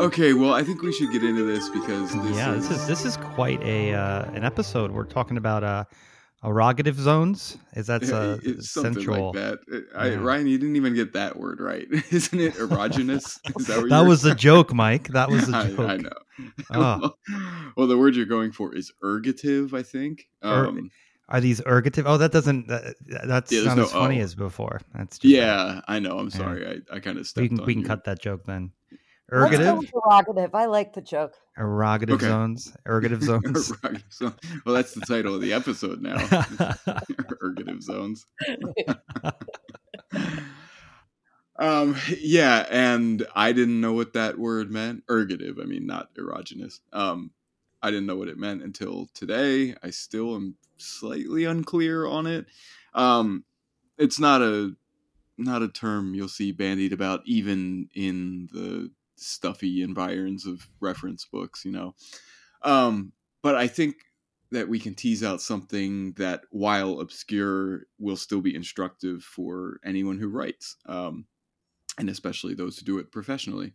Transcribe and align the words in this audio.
Okay, 0.00 0.32
well, 0.32 0.52
I 0.54 0.62
think 0.62 0.82
we 0.82 0.92
should 0.92 1.12
get 1.12 1.22
into 1.24 1.44
this 1.44 1.68
because 1.68 2.12
this 2.24 2.36
yeah, 2.36 2.54
is, 2.54 2.68
this 2.68 2.78
is 2.80 2.86
this 2.86 3.04
is 3.04 3.16
quite 3.18 3.62
a 3.62 3.92
uh, 3.94 4.24
an 4.32 4.44
episode. 4.44 4.90
We're 4.90 5.04
talking 5.04 5.36
about 5.36 5.62
uh, 5.62 5.84
erogative 6.44 6.98
zones. 6.98 7.58
Is 7.74 7.86
that 7.88 8.02
uh, 8.04 8.38
something 8.62 8.94
central? 8.94 9.26
like 9.32 9.34
that. 9.34 9.58
Uh, 9.72 9.98
I, 9.98 10.08
Yeah. 10.10 10.14
Ryan, 10.16 10.46
you 10.46 10.58
didn't 10.58 10.76
even 10.76 10.94
get 10.94 11.12
that 11.12 11.38
word 11.38 11.60
right, 11.60 11.86
isn't 12.10 12.40
it? 12.40 12.54
Erogenous. 12.54 13.38
Is 13.58 13.66
that, 13.66 13.78
what 13.80 13.90
That 13.90 14.06
was 14.06 14.24
a 14.24 14.34
joke, 14.34 14.72
Mike. 14.72 15.08
That 15.08 15.28
was 15.28 15.48
a 15.48 15.56
I, 15.56 15.68
joke. 15.68 15.78
I 15.80 15.96
know. 15.98 16.10
Ah. 16.70 17.12
well, 17.76 17.86
the 17.86 17.98
word 17.98 18.16
you're 18.16 18.24
going 18.24 18.50
for 18.52 18.74
is 18.74 18.90
ergative, 19.04 19.74
I 19.74 19.82
think. 19.82 20.24
Er- 20.42 20.68
Um, 20.68 20.90
Are 21.28 21.40
these 21.42 21.60
ergative? 21.60 22.04
Oh, 22.06 22.16
that 22.16 22.32
doesn't. 22.32 22.68
That, 22.68 22.94
that's 23.26 23.52
Yeah, 23.52 23.64
not 23.64 23.76
no 23.76 23.82
as 23.84 23.92
funny 23.92 24.20
O. 24.20 24.24
as 24.24 24.34
before. 24.34 24.80
That's 24.94 25.18
just 25.18 25.30
yeah, 25.34 25.82
I 25.86 25.98
know. 25.98 26.18
I'm 26.18 26.28
Yeah. 26.30 26.36
sorry. 26.38 26.66
I, 26.90 26.96
I 26.96 27.00
kind 27.00 27.18
of 27.18 27.28
We 27.36 27.48
can 27.48 27.58
we 27.66 27.74
can 27.74 27.82
you. 27.82 27.86
cut 27.88 28.04
that 28.04 28.20
joke 28.22 28.44
then. 28.46 28.70
Let's 29.32 29.62
go 29.62 29.76
Ergative, 29.76 29.78
with 29.78 29.90
prerogative. 29.92 30.54
I 30.54 30.66
like 30.66 30.92
the 30.92 31.00
joke. 31.00 31.34
erogative 31.56 32.16
Okay. 32.16 32.26
zones, 32.26 32.72
ergative 32.86 33.22
zones. 33.22 33.72
Right, 33.82 34.02
well, 34.64 34.74
that's 34.74 34.92
the 34.94 35.02
title 35.02 35.34
of 35.34 35.40
the 35.40 35.52
episode 35.52 36.00
now. 36.02 36.16
ergative 37.42 37.82
zones. 37.82 38.26
um, 41.58 41.96
yeah, 42.18 42.66
and 42.70 43.26
I 43.34 43.52
didn't 43.52 43.80
know 43.80 43.92
what 43.92 44.14
that 44.14 44.38
word 44.38 44.70
meant. 44.70 45.06
Ergative, 45.06 45.60
I 45.60 45.64
mean, 45.64 45.86
not 45.86 46.14
erogenous. 46.14 46.80
Um, 46.92 47.30
I 47.82 47.90
didn't 47.90 48.06
know 48.06 48.16
what 48.16 48.28
it 48.28 48.38
meant 48.38 48.62
until 48.62 49.08
today. 49.14 49.74
I 49.82 49.90
still 49.90 50.34
am 50.34 50.56
slightly 50.76 51.44
unclear 51.44 52.06
on 52.06 52.26
it. 52.26 52.46
Um, 52.94 53.44
it's 53.98 54.18
not 54.18 54.42
a 54.42 54.72
not 55.38 55.62
a 55.62 55.68
term 55.68 56.14
you'll 56.14 56.28
see 56.28 56.52
bandied 56.52 56.92
about 56.92 57.22
even 57.24 57.88
in 57.94 58.48
the 58.52 58.90
stuffy 59.20 59.82
environs 59.82 60.46
of 60.46 60.68
reference 60.80 61.24
books, 61.24 61.64
you 61.64 61.72
know. 61.72 61.94
Um, 62.62 63.12
but 63.42 63.54
I 63.54 63.66
think 63.66 63.96
that 64.52 64.68
we 64.68 64.80
can 64.80 64.94
tease 64.94 65.22
out 65.22 65.40
something 65.40 66.12
that, 66.12 66.42
while 66.50 67.00
obscure, 67.00 67.86
will 67.98 68.16
still 68.16 68.40
be 68.40 68.54
instructive 68.54 69.22
for 69.22 69.78
anyone 69.84 70.18
who 70.18 70.28
writes, 70.28 70.76
um, 70.86 71.26
and 71.98 72.10
especially 72.10 72.54
those 72.54 72.78
who 72.78 72.84
do 72.84 72.98
it 72.98 73.12
professionally. 73.12 73.72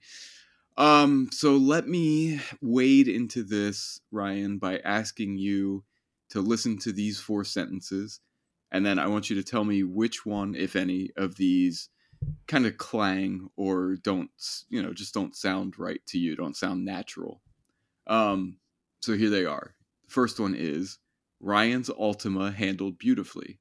Um, 0.77 1.29
so 1.31 1.55
let 1.55 1.87
me 1.87 2.41
wade 2.61 3.07
into 3.07 3.43
this, 3.43 4.01
Ryan, 4.11 4.57
by 4.57 4.79
asking 4.79 5.37
you 5.37 5.85
to 6.29 6.41
listen 6.41 6.77
to 6.79 6.91
these 6.91 7.19
four 7.19 7.45
sentences, 7.45 8.19
and 8.71 8.85
then 8.85 8.99
I 8.99 9.07
want 9.07 9.29
you 9.29 9.37
to 9.37 9.43
tell 9.43 9.63
me 9.63 9.83
which 9.83 10.25
one, 10.25 10.55
if 10.55 10.75
any, 10.75 11.11
of 11.15 11.37
these 11.37 11.89
kind 12.47 12.65
of 12.65 12.77
clang 12.77 13.49
or 13.55 13.95
don't, 13.95 14.29
you 14.69 14.81
know, 14.81 14.93
just 14.93 15.13
don't 15.13 15.35
sound 15.35 15.77
right 15.79 16.01
to 16.07 16.17
you, 16.17 16.35
don't 16.35 16.55
sound 16.57 16.85
natural. 16.85 17.41
Um, 18.07 18.57
so 19.01 19.13
here 19.15 19.29
they 19.29 19.45
are. 19.45 19.75
First 20.07 20.39
one 20.39 20.55
is 20.55 20.99
Ryan's 21.39 21.89
Altima 21.89 22.53
handled 22.53 22.97
beautifully, 22.99 23.59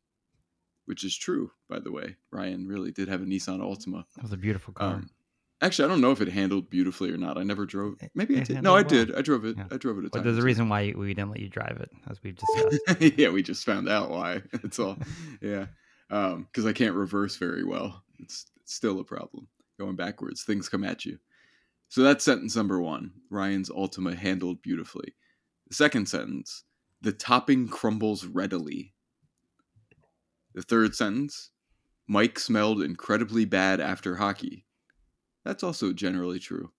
which 0.87 1.05
is 1.05 1.17
true, 1.17 1.51
by 1.69 1.81
the 1.81 1.91
way. 1.93 2.17
Ryan 2.31 2.67
really 2.67 2.91
did 2.93 3.09
have 3.09 3.23
a 3.23 3.25
Nissan 3.25 3.61
Altima. 3.61 4.05
That 4.17 4.23
was 4.23 4.33
a 4.33 4.37
beautiful 4.37 4.75
car. 4.75 4.95
Um, 4.95 5.11
actually, 5.63 5.87
I 5.87 5.89
don't 5.89 6.01
know 6.03 6.13
if 6.13 6.21
it 6.21 6.29
handled 6.29 6.69
beautifully 6.71 7.11
or 7.11 7.17
not. 7.17 7.39
I 7.39 7.43
never 7.43 7.65
drove. 7.67 7.97
Maybe 8.15 8.37
I 8.37 8.41
It 8.41 8.49
did. 8.49 8.63
No, 8.63 8.73
I 8.73 8.81
well. 8.81 8.85
did. 8.85 9.15
I 9.15 9.23
drove 9.23 9.45
it. 9.47 9.57
Yeah. 9.57 9.65
I 9.71 9.77
drove 9.79 9.99
it 9.99 10.05
a 10.07 10.11
but 10.11 10.19
time. 10.19 10.25
there's 10.25 10.39
a 10.39 10.43
reason 10.43 10.69
why 10.69 10.93
we 10.97 11.15
didn't 11.15 11.31
let 11.31 11.41
you 11.41 11.49
drive 11.49 11.79
it, 11.81 11.91
as 12.09 12.23
we've 12.23 12.37
discussed. 12.37 13.19
yeah, 13.19 13.31
we 13.31 13.43
just 13.43 13.65
found 13.65 13.89
out 13.89 14.11
why. 14.11 14.43
That's 14.53 14.79
all. 14.79 14.99
Yeah, 15.41 15.67
because 16.09 16.67
I 16.67 16.73
can't 16.73 16.95
reverse 16.95 17.37
very 17.37 17.65
well. 17.65 18.03
It's, 18.19 18.47
still 18.65 19.01
a 19.01 19.05
problem. 19.05 19.49
Going 19.79 19.97
backwards, 19.97 20.43
things 20.43 20.69
come 20.69 20.85
at 20.85 21.05
you. 21.05 21.19
So 21.89 22.03
that's 22.03 22.25
sentence 22.25 22.57
number 22.57 22.81
one. 22.81 23.13
Ryan's 23.31 23.71
Altima 23.71 24.17
handled 24.17 24.63
beautifully. 24.63 25.15
The 25.69 25.75
second 25.75 26.09
sentence: 26.09 26.65
the 27.01 27.13
topping 27.13 27.69
crumbles 27.69 28.27
readily. 28.27 28.95
The 30.55 30.63
third 30.63 30.95
sentence: 30.95 31.51
Mike 32.07 32.39
smelled 32.39 32.83
incredibly 32.83 33.45
bad 33.45 33.81
after 33.81 34.17
hockey. 34.17 34.65
That's 35.45 35.63
also 35.63 35.93
generally 35.93 36.39
true. 36.39 36.73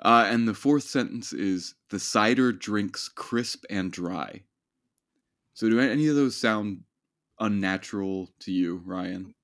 Uh, 0.00 0.26
and 0.28 0.48
the 0.48 0.54
fourth 0.54 0.82
sentence 0.82 1.32
is 1.32 1.74
the 1.90 2.00
cider 2.00 2.52
drinks 2.52 3.08
crisp 3.08 3.64
and 3.70 3.92
dry. 3.92 4.42
So 5.54 5.68
do 5.68 5.78
any 5.78 6.08
of 6.08 6.16
those 6.16 6.36
sound 6.36 6.82
unnatural 7.38 8.30
to 8.40 8.52
you, 8.52 8.82
Ryan? 8.84 9.34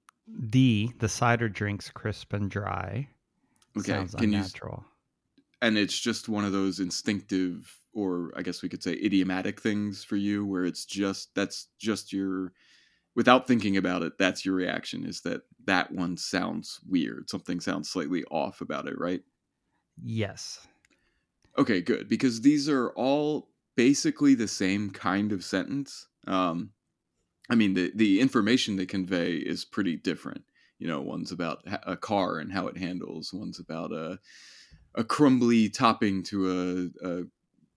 D, 0.50 0.92
the 0.98 1.08
cider 1.08 1.48
drinks 1.48 1.90
crisp 1.90 2.32
and 2.32 2.50
dry. 2.50 3.10
Okay, 3.76 3.84
Sounds 3.84 4.14
can 4.16 4.32
you 4.32 4.44
unnatural. 4.44 4.84
and 5.60 5.76
it's 5.76 5.98
just 5.98 6.28
one 6.28 6.44
of 6.44 6.52
those 6.52 6.80
instinctive 6.80 7.74
or 7.92 8.32
I 8.36 8.42
guess 8.42 8.62
we 8.62 8.68
could 8.68 8.82
say 8.82 8.92
idiomatic 8.92 9.60
things 9.60 10.04
for 10.04 10.16
you 10.16 10.46
where 10.46 10.64
it's 10.64 10.84
just 10.84 11.34
that's 11.34 11.68
just 11.78 12.12
your 12.12 12.52
without 13.16 13.46
thinking 13.48 13.76
about 13.76 14.02
it, 14.02 14.18
that's 14.18 14.44
your 14.46 14.54
reaction 14.56 15.04
is 15.06 15.22
that 15.22 15.42
that 15.66 15.92
one 15.92 16.16
sounds 16.16 16.80
weird. 16.88 17.30
Something 17.30 17.60
sounds 17.60 17.90
slightly 17.90 18.24
off 18.26 18.60
about 18.60 18.88
it, 18.88 18.98
right? 18.98 19.22
Yes. 20.02 20.66
Okay, 21.58 21.80
good. 21.80 22.08
Because 22.08 22.40
these 22.42 22.68
are 22.68 22.90
all 22.90 23.50
basically 23.76 24.34
the 24.34 24.48
same 24.48 24.90
kind 24.90 25.32
of 25.32 25.44
sentence. 25.44 26.08
Um, 26.26 26.72
I 27.50 27.54
mean, 27.54 27.74
the 27.74 27.92
the 27.94 28.20
information 28.20 28.76
they 28.76 28.86
convey 28.86 29.36
is 29.36 29.64
pretty 29.64 29.96
different. 29.96 30.44
You 30.78 30.86
know, 30.86 31.00
one's 31.00 31.32
about 31.32 31.62
a 31.84 31.96
car 31.96 32.38
and 32.38 32.52
how 32.52 32.68
it 32.68 32.76
handles. 32.76 33.32
One's 33.32 33.58
about 33.58 33.92
a 33.92 34.18
a 34.94 35.04
crumbly 35.04 35.68
topping 35.68 36.22
to 36.24 36.90
a, 37.02 37.08
a 37.08 37.16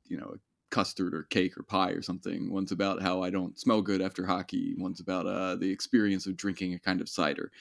you 0.07 0.17
know 0.17 0.33
a 0.35 0.39
custard 0.69 1.13
or 1.13 1.23
cake 1.23 1.57
or 1.57 1.63
pie 1.63 1.91
or 1.91 2.01
something. 2.01 2.51
One's 2.51 2.71
about 2.71 3.01
how 3.01 3.21
I 3.21 3.29
don't 3.29 3.59
smell 3.59 3.81
good 3.81 4.01
after 4.01 4.25
hockey. 4.25 4.73
One's 4.77 4.99
about 4.99 5.27
uh, 5.27 5.55
the 5.55 5.69
experience 5.69 6.25
of 6.25 6.37
drinking 6.37 6.73
a 6.73 6.79
kind 6.79 7.01
of 7.01 7.09
cider. 7.09 7.51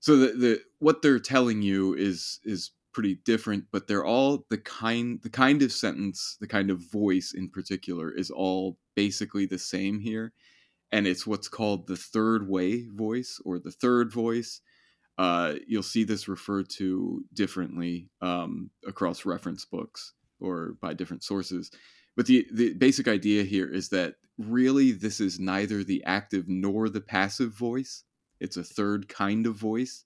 So 0.00 0.16
the, 0.16 0.26
the 0.32 0.60
what 0.78 1.02
they're 1.02 1.18
telling 1.18 1.62
you 1.62 1.94
is 1.94 2.40
is 2.44 2.70
pretty 2.92 3.16
different, 3.24 3.64
but 3.72 3.86
they're 3.86 4.04
all 4.04 4.46
the 4.50 4.58
kind 4.58 5.20
the 5.22 5.30
kind 5.30 5.62
of 5.62 5.72
sentence, 5.72 6.36
the 6.40 6.46
kind 6.46 6.70
of 6.70 6.78
voice 6.78 7.32
in 7.34 7.48
particular 7.48 8.10
is 8.10 8.30
all 8.30 8.78
basically 8.94 9.46
the 9.46 9.58
same 9.58 9.98
here. 9.98 10.32
And 10.94 11.08
it's 11.08 11.26
what's 11.26 11.48
called 11.48 11.88
the 11.88 11.96
third 11.96 12.48
way 12.48 12.86
voice 12.86 13.40
or 13.44 13.58
the 13.58 13.72
third 13.72 14.12
voice. 14.12 14.60
Uh, 15.18 15.54
you'll 15.66 15.82
see 15.82 16.04
this 16.04 16.28
referred 16.28 16.68
to 16.68 17.24
differently 17.34 18.10
um, 18.22 18.70
across 18.86 19.26
reference 19.26 19.64
books 19.64 20.12
or 20.38 20.76
by 20.80 20.94
different 20.94 21.24
sources. 21.24 21.72
But 22.16 22.26
the, 22.26 22.46
the 22.52 22.74
basic 22.74 23.08
idea 23.08 23.42
here 23.42 23.66
is 23.66 23.88
that 23.88 24.14
really 24.38 24.92
this 24.92 25.18
is 25.18 25.40
neither 25.40 25.82
the 25.82 26.04
active 26.04 26.44
nor 26.46 26.88
the 26.88 27.00
passive 27.00 27.50
voice. 27.52 28.04
It's 28.38 28.56
a 28.56 28.62
third 28.62 29.08
kind 29.08 29.48
of 29.48 29.56
voice. 29.56 30.04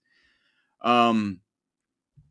Um, 0.81 1.41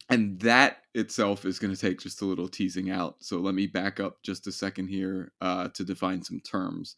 and 0.09 0.39
that 0.39 0.78
itself 0.95 1.45
is 1.45 1.59
going 1.59 1.75
to 1.75 1.79
take 1.79 2.00
just 2.00 2.24
a 2.24 2.25
little 2.25 2.47
teasing 2.47 2.89
out. 2.89 3.18
So 3.19 3.38
let 3.38 3.53
me 3.53 3.68
back 3.68 4.00
up 4.00 4.24
just 4.24 4.47
a 4.47 4.51
second 4.51 4.88
here 4.88 5.31
uh, 5.42 5.68
to 5.75 5.83
define 5.83 6.24
some 6.24 6.39
terms. 6.39 6.95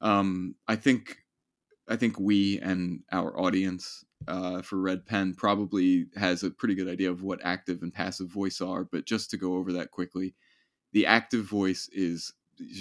Um, 0.00 0.54
I 0.66 0.76
think 0.76 1.18
I 1.88 1.96
think 1.96 2.18
we 2.18 2.58
and 2.60 3.00
our 3.10 3.38
audience 3.38 4.04
uh, 4.28 4.62
for 4.62 4.76
Red 4.76 5.06
Pen 5.06 5.34
probably 5.34 6.06
has 6.16 6.42
a 6.42 6.50
pretty 6.50 6.74
good 6.74 6.88
idea 6.88 7.10
of 7.10 7.22
what 7.22 7.40
active 7.42 7.82
and 7.82 7.92
passive 7.92 8.28
voice 8.28 8.60
are. 8.60 8.84
But 8.84 9.06
just 9.06 9.30
to 9.30 9.36
go 9.36 9.54
over 9.54 9.72
that 9.72 9.90
quickly, 9.90 10.34
the 10.92 11.06
active 11.06 11.44
voice 11.44 11.88
is 11.92 12.32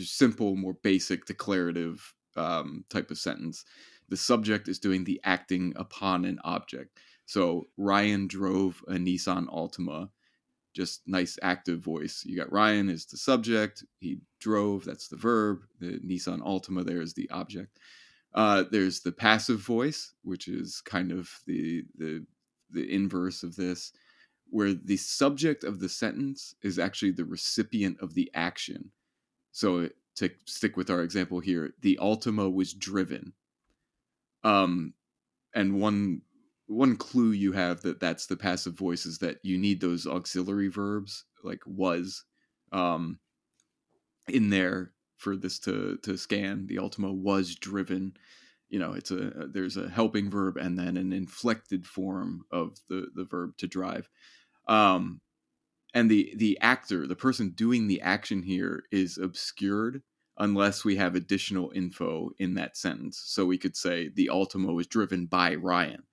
simple, 0.04 0.56
more 0.56 0.76
basic, 0.84 1.26
declarative 1.26 2.14
um, 2.36 2.86
type 2.90 3.12
of 3.12 3.18
sentence. 3.18 3.66
The 4.10 4.18
subject 4.18 4.68
is 4.68 4.80
doing 4.80 5.04
the 5.04 5.20
acting 5.24 5.74
upon 5.76 6.26
an 6.26 6.40
object. 6.44 7.00
So 7.26 7.68
Ryan 7.78 8.28
drove 8.28 8.84
a 8.88 8.94
Nissan 8.94 9.48
Altima. 9.48 10.10
Just 10.80 11.02
nice 11.06 11.38
active 11.42 11.80
voice. 11.82 12.24
You 12.26 12.38
got 12.38 12.54
Ryan 12.54 12.90
is 12.90 13.06
the 13.06 13.18
subject. 13.18 13.84
He 14.00 14.20
drove. 14.40 14.86
That's 14.86 15.10
the 15.10 15.18
verb. 15.18 15.60
The 15.82 16.00
Nissan 16.00 16.40
Altima 16.40 16.86
there 16.86 17.02
is 17.02 17.14
the 17.14 17.30
object. 17.32 17.80
Uh, 18.34 18.64
there's 18.72 19.02
the 19.02 19.12
passive 19.12 19.60
voice, 19.60 20.14
which 20.24 20.48
is 20.48 20.82
kind 20.86 21.12
of 21.12 21.30
the 21.46 21.84
the 21.98 22.26
the 22.72 22.90
inverse 22.90 23.44
of 23.44 23.58
this, 23.58 23.92
where 24.50 24.74
the 24.74 24.96
subject 24.96 25.66
of 25.66 25.82
the 25.82 25.90
sentence 25.90 26.56
is 26.62 26.80
actually 26.80 27.12
the 27.12 27.26
recipient 27.26 27.98
of 28.00 28.14
the 28.14 28.32
action. 28.34 28.92
So 29.52 29.90
to 30.16 30.30
stick 30.46 30.78
with 30.78 30.90
our 30.90 31.02
example 31.02 31.42
here, 31.42 31.74
the 31.82 32.00
Altima 32.02 32.54
was 32.54 32.74
driven. 32.74 33.34
Um, 34.46 34.94
and 35.54 35.82
one 35.82 36.22
one 36.70 36.96
clue 36.96 37.32
you 37.32 37.52
have 37.54 37.82
that 37.82 38.00
that's 38.00 38.28
the 38.28 38.38
passive 38.38 38.76
voice 38.78 39.06
is 39.06 39.20
that 39.20 39.40
you 39.44 39.58
need 39.58 39.82
those 39.82 40.08
auxiliary 40.08 40.70
verbs 40.70 41.26
like 41.44 41.62
was 41.66 42.26
um 42.72 43.20
in 44.28 44.50
there 44.50 44.94
for 45.18 45.36
this 45.36 45.60
to 45.60 45.98
to 46.04 46.18
scan 46.18 46.68
the 46.68 46.78
altima 46.78 47.14
was 47.14 47.56
driven 47.56 48.14
you 48.70 48.80
know 48.80 48.94
it's 48.94 49.12
a 49.12 49.48
there's 49.54 49.78
a 49.78 49.90
helping 49.90 50.30
verb 50.30 50.58
and 50.58 50.78
then 50.78 50.98
an 50.98 51.12
inflected 51.14 51.86
form 51.88 52.44
of 52.52 52.78
the 52.90 53.08
the 53.16 53.26
verb 53.26 53.58
to 53.58 53.68
drive 53.68 54.10
um 54.68 55.22
and 55.94 56.10
the 56.10 56.34
the 56.38 56.58
actor, 56.62 57.08
the 57.08 57.16
person 57.16 57.52
doing 57.52 57.88
the 57.88 58.02
action 58.02 58.44
here, 58.44 58.84
is 58.92 59.18
obscured 59.18 60.04
unless 60.38 60.86
we 60.86 60.96
have 60.96 61.16
additional 61.16 61.72
info 61.76 62.32
in 62.40 62.54
that 62.56 62.78
sentence. 62.78 63.22
So 63.26 63.46
we 63.46 63.58
could 63.58 63.76
say 63.76 64.10
the 64.10 64.30
Altima 64.32 64.74
was 64.74 64.88
driven 64.88 65.26
by 65.26 65.56
Ryan. 65.56 66.04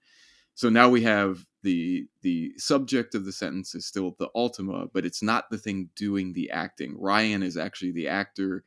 So 0.56 0.70
now 0.70 0.88
we 0.88 1.03
have 1.03 1.44
the 1.62 2.08
the 2.23 2.55
subject 2.56 3.14
of 3.14 3.26
the 3.26 3.32
sentence 3.32 3.75
is 3.75 3.87
still 3.87 4.17
the 4.19 4.31
Altima, 4.35 4.88
but 4.93 5.05
it's 5.05 5.23
not 5.23 5.50
the 5.50 5.58
thing 5.58 5.91
doing 5.94 6.32
the 6.32 6.50
acting. 6.50 6.97
Ryan 6.99 7.43
is 7.43 7.58
actually 7.58 7.93
the 7.93 8.08
actor, 8.08 8.64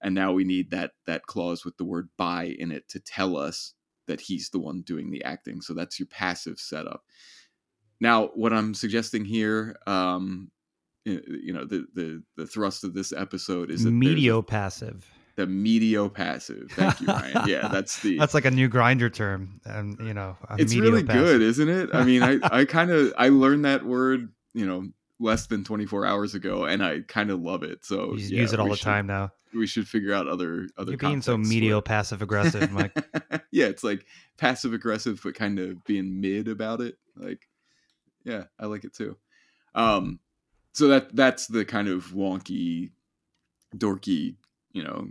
and 0.00 0.14
now 0.14 0.32
we 0.32 0.44
need 0.44 0.70
that 0.70 0.92
that 1.06 1.26
clause 1.26 1.64
with 1.64 1.76
the 1.78 1.84
word 1.84 2.08
by 2.16 2.44
in 2.44 2.70
it 2.70 2.88
to 2.90 3.00
tell 3.00 3.36
us 3.36 3.74
that 4.06 4.20
he's 4.20 4.50
the 4.50 4.60
one 4.60 4.82
doing 4.82 5.10
the 5.10 5.24
acting. 5.24 5.60
So 5.60 5.74
that's 5.74 5.98
your 5.98 6.06
passive 6.06 6.60
setup. 6.60 7.02
Now, 8.00 8.26
what 8.28 8.52
I'm 8.52 8.72
suggesting 8.72 9.24
here, 9.24 9.76
um, 9.88 10.52
you 11.04 11.52
know, 11.52 11.64
the 11.64 11.86
the 11.92 12.22
the 12.36 12.46
thrust 12.46 12.84
of 12.84 12.94
this 12.94 13.12
episode 13.12 13.72
is 13.72 13.82
that 13.82 13.90
medio 13.90 14.42
passive. 14.42 15.10
The 15.36 15.46
medio 15.46 16.08
passive. 16.08 16.70
Thank 16.72 17.00
you, 17.00 17.06
Ryan. 17.08 17.42
Yeah, 17.46 17.68
that's 17.68 18.00
the. 18.00 18.18
that's 18.18 18.32
like 18.32 18.46
a 18.46 18.50
new 18.50 18.68
grinder 18.68 19.10
term, 19.10 19.60
and 19.64 19.98
you 20.00 20.14
know, 20.14 20.36
it's 20.58 20.74
really 20.74 21.02
good, 21.02 21.42
isn't 21.42 21.68
it? 21.68 21.90
I 21.92 22.04
mean, 22.04 22.22
I 22.22 22.38
I 22.42 22.64
kind 22.66 22.90
of 22.90 23.12
I 23.18 23.28
learned 23.28 23.66
that 23.66 23.84
word, 23.84 24.32
you 24.54 24.66
know, 24.66 24.88
less 25.18 25.46
than 25.46 25.64
24 25.64 26.06
hours 26.06 26.34
ago, 26.34 26.64
and 26.64 26.82
I 26.82 27.00
kind 27.00 27.30
of 27.30 27.40
love 27.40 27.62
it. 27.62 27.84
So 27.84 28.14
you 28.14 28.26
yeah, 28.28 28.40
use 28.40 28.52
it 28.52 28.60
all 28.60 28.68
the 28.68 28.76
should, 28.76 28.84
time 28.84 29.06
now. 29.06 29.30
We 29.54 29.66
should 29.66 29.88
figure 29.88 30.12
out 30.12 30.26
other 30.26 30.68
other. 30.76 30.92
You're 30.92 30.98
being 30.98 31.22
so 31.22 31.36
medio 31.36 31.80
passive 31.80 32.22
aggressive, 32.22 32.70
Mike. 32.72 32.96
yeah, 33.50 33.66
it's 33.66 33.84
like 33.84 34.06
passive 34.38 34.72
aggressive, 34.72 35.20
but 35.22 35.34
kind 35.34 35.58
of 35.58 35.84
being 35.84 36.20
mid 36.20 36.48
about 36.48 36.80
it. 36.80 36.96
Like, 37.16 37.46
yeah, 38.24 38.44
I 38.58 38.66
like 38.66 38.84
it 38.84 38.94
too. 38.94 39.16
Um, 39.74 40.20
so 40.72 40.88
that 40.88 41.14
that's 41.14 41.46
the 41.46 41.64
kind 41.64 41.88
of 41.88 42.06
wonky, 42.12 42.90
dorky, 43.76 44.36
you 44.72 44.82
know, 44.82 45.08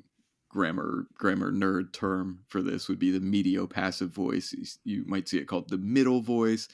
grammar 0.56 1.06
grammar 1.16 1.52
nerd 1.52 1.92
term 1.92 2.40
for 2.48 2.62
this 2.62 2.88
would 2.88 2.98
be 2.98 3.12
the 3.12 3.20
medio 3.20 3.68
passive 3.68 4.10
voice. 4.10 4.56
You 4.86 5.04
might 5.06 5.28
see 5.28 5.38
it 5.38 5.48
called 5.48 5.70
the 5.70 5.78
middle 5.78 6.22
voice. 6.22 6.70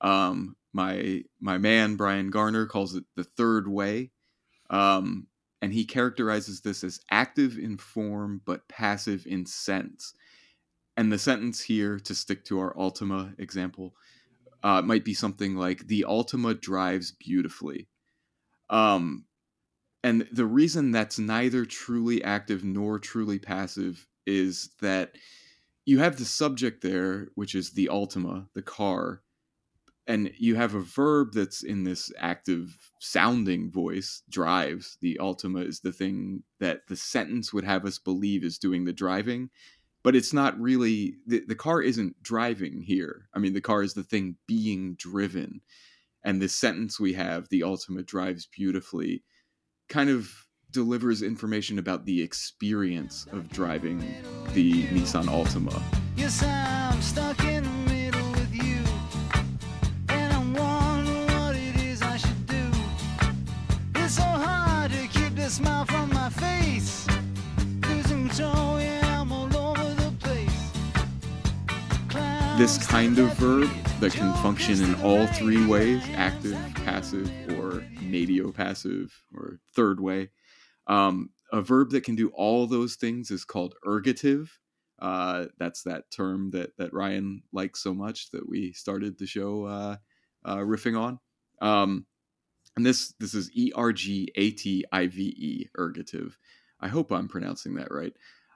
Um, 0.00 0.56
my 0.72 1.24
my 1.40 1.58
man 1.58 1.96
Brian 1.96 2.30
Garner 2.30 2.66
calls 2.66 2.94
it 2.94 3.04
the 3.16 3.24
third 3.24 3.66
way, 3.66 4.12
um, 4.70 5.26
and 5.60 5.72
he 5.72 5.84
characterizes 5.84 6.60
this 6.60 6.84
as 6.84 7.00
active 7.10 7.58
in 7.58 7.76
form 7.76 8.40
but 8.44 8.68
passive 8.68 9.26
in 9.26 9.46
sense. 9.46 10.14
And 10.96 11.12
the 11.12 11.18
sentence 11.18 11.60
here, 11.60 11.98
to 11.98 12.14
stick 12.14 12.44
to 12.44 12.60
our 12.60 12.72
Altima 12.74 13.36
example, 13.40 13.96
uh, 14.62 14.80
might 14.80 15.04
be 15.04 15.12
something 15.12 15.56
like 15.56 15.88
the 15.88 16.04
Altima 16.08 16.60
drives 16.60 17.10
beautifully. 17.10 17.88
Um, 18.70 19.24
and 20.04 20.28
the 20.30 20.46
reason 20.46 20.92
that's 20.92 21.18
neither 21.18 21.64
truly 21.64 22.22
active 22.22 22.62
nor 22.62 22.98
truly 22.98 23.40
passive 23.40 24.06
is 24.26 24.70
that 24.80 25.16
you 25.86 25.98
have 25.98 26.16
the 26.16 26.24
subject 26.24 26.82
there, 26.82 27.28
which 27.34 27.54
is 27.54 27.72
the 27.72 27.88
Altima, 27.90 28.46
the 28.54 28.62
car, 28.62 29.22
and 30.06 30.30
you 30.38 30.54
have 30.54 30.74
a 30.74 30.80
verb 30.80 31.32
that's 31.32 31.62
in 31.62 31.84
this 31.84 32.12
active 32.18 32.76
sounding 33.00 33.70
voice 33.70 34.22
drives. 34.28 34.98
The 35.00 35.18
Altima 35.20 35.66
is 35.66 35.80
the 35.80 35.92
thing 35.92 36.42
that 36.60 36.86
the 36.88 36.96
sentence 36.96 37.52
would 37.52 37.64
have 37.64 37.86
us 37.86 37.98
believe 37.98 38.44
is 38.44 38.58
doing 38.58 38.84
the 38.84 38.92
driving 38.92 39.50
but 40.04 40.14
it's 40.14 40.34
not 40.34 40.60
really 40.60 41.16
the, 41.26 41.42
the 41.48 41.54
car 41.54 41.80
isn't 41.80 42.22
driving 42.22 42.82
here. 42.82 43.26
I 43.34 43.38
mean 43.38 43.54
the 43.54 43.60
car 43.60 43.82
is 43.82 43.94
the 43.94 44.04
thing 44.04 44.36
being 44.46 44.94
driven. 44.96 45.62
And 46.22 46.40
this 46.40 46.54
sentence 46.54 47.00
we 47.00 47.14
have 47.14 47.48
the 47.48 47.62
Altima 47.62 48.04
drives 48.04 48.46
beautifully 48.46 49.24
kind 49.88 50.10
of 50.10 50.30
delivers 50.70 51.22
information 51.22 51.78
about 51.78 52.04
the 52.04 52.20
experience 52.20 53.26
of 53.32 53.48
driving 53.50 54.00
the 54.52 54.84
nissan 54.88 55.26
altima. 55.26 55.80
Yes, 56.16 56.42
this 72.56 72.78
kind 72.86 73.18
of 73.18 73.32
verb 73.34 73.68
that 73.98 74.12
can 74.12 74.32
function 74.34 74.80
in 74.80 74.94
all 75.02 75.26
three 75.26 75.66
ways 75.66 76.00
active, 76.14 76.56
passive, 76.84 77.28
or 77.58 77.84
medio 78.00 78.52
passive, 78.52 79.12
or 79.34 79.58
third 79.74 79.98
way. 79.98 80.30
Um, 80.86 81.30
a 81.52 81.60
verb 81.60 81.90
that 81.90 82.04
can 82.04 82.14
do 82.14 82.28
all 82.28 82.68
those 82.68 82.94
things 82.94 83.32
is 83.32 83.44
called 83.44 83.74
ergative. 83.84 84.50
Uh, 85.00 85.46
that's 85.58 85.82
that 85.82 86.08
term 86.12 86.52
that, 86.52 86.70
that 86.78 86.92
Ryan 86.92 87.42
likes 87.52 87.82
so 87.82 87.92
much 87.92 88.30
that 88.30 88.48
we 88.48 88.72
started 88.72 89.18
the 89.18 89.26
show 89.26 89.64
uh, 89.64 89.96
uh, 90.44 90.58
riffing 90.58 90.96
on. 90.96 91.18
Um, 91.60 92.06
and 92.76 92.86
this 92.86 93.14
this 93.18 93.34
is 93.34 93.50
E 93.54 93.72
R 93.74 93.92
G 93.92 94.30
A 94.36 94.52
T 94.52 94.84
I 94.92 95.08
V 95.08 95.22
E 95.22 95.68
ergative. 95.76 96.34
I 96.80 96.86
hope 96.86 97.10
I'm 97.10 97.28
pronouncing 97.28 97.74
that 97.74 97.90
right. 97.90 98.12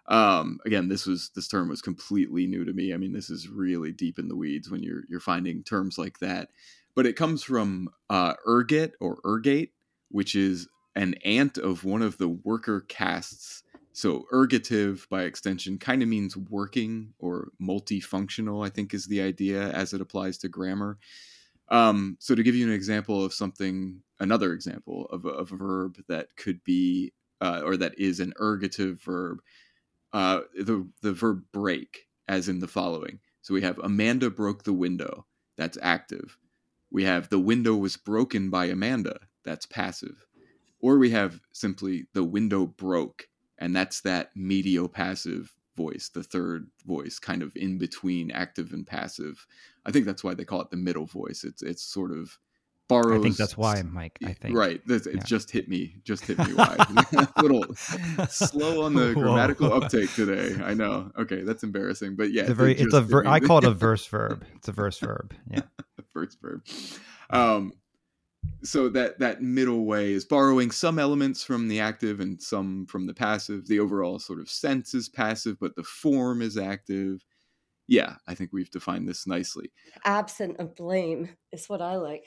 Um, 0.09 0.59
again, 0.65 0.89
this 0.89 1.07
was 1.07 1.31
this 1.35 1.49
term 1.49 1.69
was 1.69 1.83
completely 1.83 2.47
new 2.47 2.65
to 2.65 2.73
me. 2.73 2.95
I 2.95 2.97
mean, 2.97 3.13
this 3.13 3.29
is 3.29 3.49
really 3.49 3.93
deep 3.93 4.19
in 4.19 4.29
the 4.29 4.37
weeds 4.37 4.71
when 4.71 4.83
you're 4.83 5.03
you're 5.09 5.21
finding 5.21 5.63
terms 5.63 5.99
like 5.99 6.19
that. 6.21 6.49
But 6.95 7.07
it 7.07 7.15
comes 7.17 7.45
from 7.45 7.91
uh, 8.11 8.35
ergot 8.47 8.95
or 9.01 9.19
ergate, 9.25 9.71
which 10.11 10.35
is 10.35 10.67
an 10.97 11.15
ant 11.25 11.59
of 11.59 11.85
one 11.85 12.03
of 12.03 12.19
the 12.19 12.29
worker 12.29 12.81
castes. 12.89 13.63
So 13.93 14.27
ergative, 14.33 15.09
by 15.09 15.25
extension, 15.25 15.77
kind 15.77 16.03
of 16.03 16.09
means 16.09 16.37
working 16.37 17.13
or 17.19 17.49
multifunctional. 17.61 18.67
I 18.67 18.71
think 18.71 18.95
is 18.95 19.07
the 19.07 19.21
idea 19.21 19.71
as 19.73 19.93
it 19.93 20.01
applies 20.01 20.39
to 20.39 20.49
grammar. 20.49 20.99
Um, 21.71 22.17
so 22.19 22.35
to 22.35 22.43
give 22.43 22.55
you 22.55 22.67
an 22.67 22.73
example 22.73 23.23
of 23.23 23.35
something, 23.35 24.01
another 24.21 24.55
example 24.55 25.07
of 25.11 25.27
a, 25.27 25.29
of 25.29 25.53
a 25.53 25.57
verb 25.57 25.99
that 26.09 26.35
could 26.37 26.65
be 26.65 27.13
uh, 27.41 27.63
or 27.65 27.77
that 27.77 27.99
is 27.99 28.21
an 28.21 28.33
ergative 28.41 29.01
verb, 29.03 29.41
uh, 30.13 30.41
the 30.55 30.89
the 31.03 31.13
verb 31.13 31.45
break, 31.53 32.07
as 32.27 32.49
in 32.49 32.61
the 32.61 32.69
following. 32.69 33.21
So 33.43 33.55
we 33.55 33.63
have 33.63 33.79
Amanda 33.79 34.31
broke 34.31 34.65
the 34.65 34.73
window. 34.73 35.27
That's 35.57 35.79
active. 35.83 36.39
We 36.91 37.05
have 37.05 37.29
the 37.29 37.39
window 37.39 37.75
was 37.77 37.97
broken 37.97 38.51
by 38.51 38.67
Amanda. 38.67 39.21
That's 39.45 39.67
passive. 39.67 40.27
Or 40.81 40.99
we 40.99 41.11
have 41.11 41.41
simply 41.53 42.07
the 42.13 42.25
window 42.25 42.67
broke, 42.67 43.29
and 43.59 43.75
that's 43.75 44.01
that 44.03 44.31
medio 44.37 44.87
passive 44.89 45.55
voice, 45.77 46.09
the 46.09 46.23
third 46.23 46.71
voice, 46.87 47.19
kind 47.19 47.43
of 47.43 47.57
in 47.57 47.79
between 47.79 48.31
active 48.31 48.73
and 48.73 48.87
passive. 48.87 49.47
I 49.85 49.93
think 49.93 50.07
that's 50.07 50.25
why 50.25 50.35
they 50.35 50.45
call 50.45 50.61
it 50.61 50.71
the 50.71 50.77
middle 50.77 51.07
voice. 51.07 51.45
It's 51.45 51.63
it's 51.63 51.83
sort 51.83 52.13
of 52.13 52.39
borrows. 52.89 53.21
I 53.21 53.23
think 53.23 53.37
that's 53.37 53.57
why, 53.57 53.83
Mike. 53.83 54.19
I 54.25 54.33
think 54.33 54.57
right. 54.57 54.81
It 54.89 55.07
yeah. 55.07 55.23
just 55.23 55.51
hit 55.51 55.69
me. 55.69 55.97
Just 56.05 56.25
hit 56.25 56.39
me. 56.39 56.55
Why? 56.55 56.77
a 57.37 57.43
little 57.43 57.65
slow 58.29 58.83
on 58.83 58.95
the 58.95 59.13
grammatical 59.15 59.73
uptake 59.73 60.13
today. 60.15 60.61
I 60.63 60.75
know. 60.75 61.13
Okay, 61.19 61.43
that's 61.43 61.63
embarrassing, 61.63 62.17
but 62.17 62.33
yeah, 62.33 62.43
it's 62.43 62.51
a 62.51 62.55
very. 62.55 62.75
It's 62.75 62.95
a. 62.95 63.01
Ver- 63.01 63.27
I 63.27 63.41
call 63.41 63.59
it 63.59 63.65
a 63.65 63.71
verse 63.71 64.07
verb. 64.07 64.45
It's 64.57 64.69
a 64.69 64.73
verse 64.73 64.99
verb. 64.99 65.35
Yeah, 65.51 65.63
verse 66.13 66.37
verb. 66.41 66.65
Um, 67.31 67.73
so 68.63 68.89
that 68.89 69.19
that 69.19 69.43
middle 69.43 69.85
way 69.85 70.13
is 70.13 70.25
borrowing 70.25 70.71
some 70.71 70.99
elements 70.99 71.45
from 71.45 71.69
the 71.69 71.81
active 71.81 72.21
and 72.21 72.41
some 72.41 72.87
from 72.87 73.07
the 73.07 73.15
passive 73.15 73.67
the 73.67 73.81
overall 73.81 74.19
sort 74.19 74.41
of 74.41 74.49
sense 74.49 74.95
is 74.95 75.09
passive 75.09 75.57
but 75.61 75.75
the 75.77 75.83
form 75.83 76.41
is 76.41 76.57
active 76.57 77.25
yeah 77.87 78.15
i 78.27 78.35
think 78.35 78.51
we've 78.53 78.71
defined 78.71 79.09
this 79.09 79.27
nicely 79.27 79.71
absent 80.05 80.57
of 80.59 80.75
blame 80.75 81.29
is 81.53 81.69
what 81.69 81.83
i 81.83 81.97
like 81.97 82.25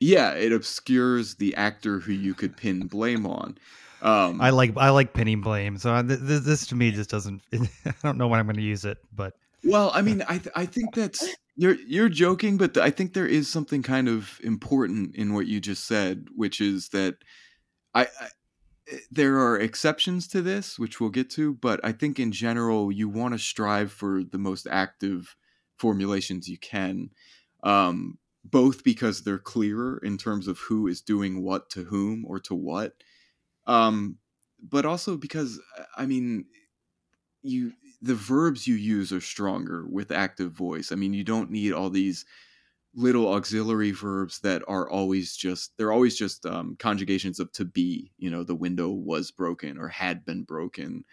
yeah 0.00 0.32
it 0.32 0.52
obscures 0.52 1.36
the 1.36 1.54
actor 1.56 2.00
who 2.00 2.12
you 2.12 2.34
could 2.34 2.56
pin 2.56 2.86
blame 2.86 3.26
on. 3.26 3.58
Um, 4.00 4.40
i 4.40 4.50
like 4.50 4.76
i 4.76 4.90
like 4.90 5.12
pinning 5.12 5.40
blame 5.40 5.76
so 5.76 6.02
this, 6.02 6.40
this 6.44 6.66
to 6.68 6.76
me 6.76 6.92
just 6.92 7.10
doesn't 7.10 7.42
i 7.52 7.92
don't 8.04 8.16
know 8.16 8.28
when 8.28 8.38
i'm 8.38 8.46
going 8.46 8.54
to 8.54 8.62
use 8.62 8.84
it 8.84 8.98
but 9.12 9.34
well 9.64 9.90
i 9.92 10.02
mean 10.02 10.22
i 10.28 10.38
th- 10.38 10.52
i 10.54 10.66
think 10.66 10.94
that's 10.94 11.28
you're 11.58 11.74
you're 11.88 12.08
joking, 12.08 12.56
but 12.56 12.78
I 12.78 12.90
think 12.90 13.12
there 13.12 13.26
is 13.26 13.50
something 13.50 13.82
kind 13.82 14.08
of 14.08 14.38
important 14.44 15.16
in 15.16 15.34
what 15.34 15.48
you 15.48 15.60
just 15.60 15.88
said, 15.88 16.28
which 16.36 16.60
is 16.60 16.90
that 16.90 17.16
I, 17.92 18.02
I 18.02 18.28
eh, 18.92 18.98
there 19.10 19.38
are 19.40 19.58
exceptions 19.58 20.28
to 20.28 20.40
this, 20.40 20.78
which 20.78 21.00
we'll 21.00 21.10
get 21.10 21.30
to, 21.30 21.54
but 21.54 21.80
I 21.82 21.90
think 21.90 22.20
in 22.20 22.30
general 22.30 22.92
you 22.92 23.08
want 23.08 23.34
to 23.34 23.40
strive 23.40 23.90
for 23.90 24.22
the 24.22 24.38
most 24.38 24.68
active 24.70 25.34
formulations 25.78 26.48
you 26.48 26.58
can, 26.58 27.10
um, 27.64 28.18
both 28.50 28.84
because 28.84 29.22
they're 29.22 29.38
clearer 29.38 29.98
in 30.02 30.18
terms 30.18 30.48
of 30.48 30.58
who 30.58 30.86
is 30.86 31.00
doing 31.00 31.42
what 31.42 31.70
to 31.70 31.84
whom 31.84 32.24
or 32.26 32.38
to 32.40 32.54
what, 32.54 32.94
um, 33.66 34.18
but 34.62 34.86
also 34.86 35.16
because 35.16 35.60
I 35.96 36.06
mean 36.06 36.46
you 37.42 37.72
the 38.00 38.14
verbs 38.14 38.66
you 38.66 38.74
use 38.76 39.12
are 39.12 39.20
stronger 39.20 39.86
with 39.88 40.12
active 40.12 40.52
voice. 40.52 40.92
I 40.92 40.94
mean, 40.94 41.12
you 41.14 41.24
don't 41.24 41.50
need 41.50 41.72
all 41.72 41.90
these 41.90 42.24
little 42.94 43.32
auxiliary 43.32 43.90
verbs 43.92 44.40
that 44.40 44.62
are 44.66 44.88
always 44.88 45.36
just 45.36 45.72
they're 45.76 45.92
always 45.92 46.16
just 46.16 46.46
um, 46.46 46.76
conjugations 46.78 47.38
of 47.38 47.52
to 47.52 47.64
be 47.64 48.12
you 48.18 48.30
know 48.30 48.42
the 48.42 48.54
window 48.54 48.90
was 48.90 49.30
broken 49.30 49.78
or 49.78 49.88
had 49.88 50.24
been 50.24 50.42
broken 50.42 51.04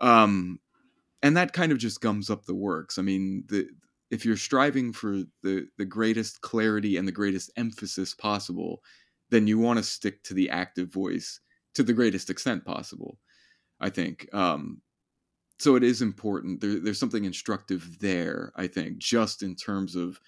um 0.00 0.58
and 1.22 1.36
that 1.36 1.52
kind 1.52 1.72
of 1.72 1.78
just 1.78 2.00
gums 2.00 2.28
up 2.28 2.44
the 2.44 2.54
works 2.54 2.98
i 2.98 3.02
mean 3.02 3.44
the 3.48 3.68
if 4.10 4.24
you're 4.24 4.36
striving 4.36 4.92
for 4.92 5.22
the 5.42 5.66
the 5.78 5.84
greatest 5.84 6.40
clarity 6.40 6.96
and 6.96 7.06
the 7.06 7.12
greatest 7.12 7.50
emphasis 7.56 8.14
possible 8.14 8.82
then 9.30 9.46
you 9.46 9.58
want 9.58 9.78
to 9.78 9.82
stick 9.82 10.22
to 10.22 10.34
the 10.34 10.50
active 10.50 10.92
voice 10.92 11.40
to 11.74 11.82
the 11.82 11.92
greatest 11.92 12.30
extent 12.30 12.64
possible 12.64 13.18
i 13.80 13.90
think 13.90 14.28
um 14.34 14.80
so 15.58 15.76
it 15.76 15.82
is 15.82 16.02
important 16.02 16.60
there, 16.60 16.80
there's 16.80 17.00
something 17.00 17.24
instructive 17.24 17.98
there 18.00 18.52
i 18.56 18.66
think 18.66 18.98
just 18.98 19.42
in 19.42 19.54
terms 19.54 19.96
of 19.96 20.20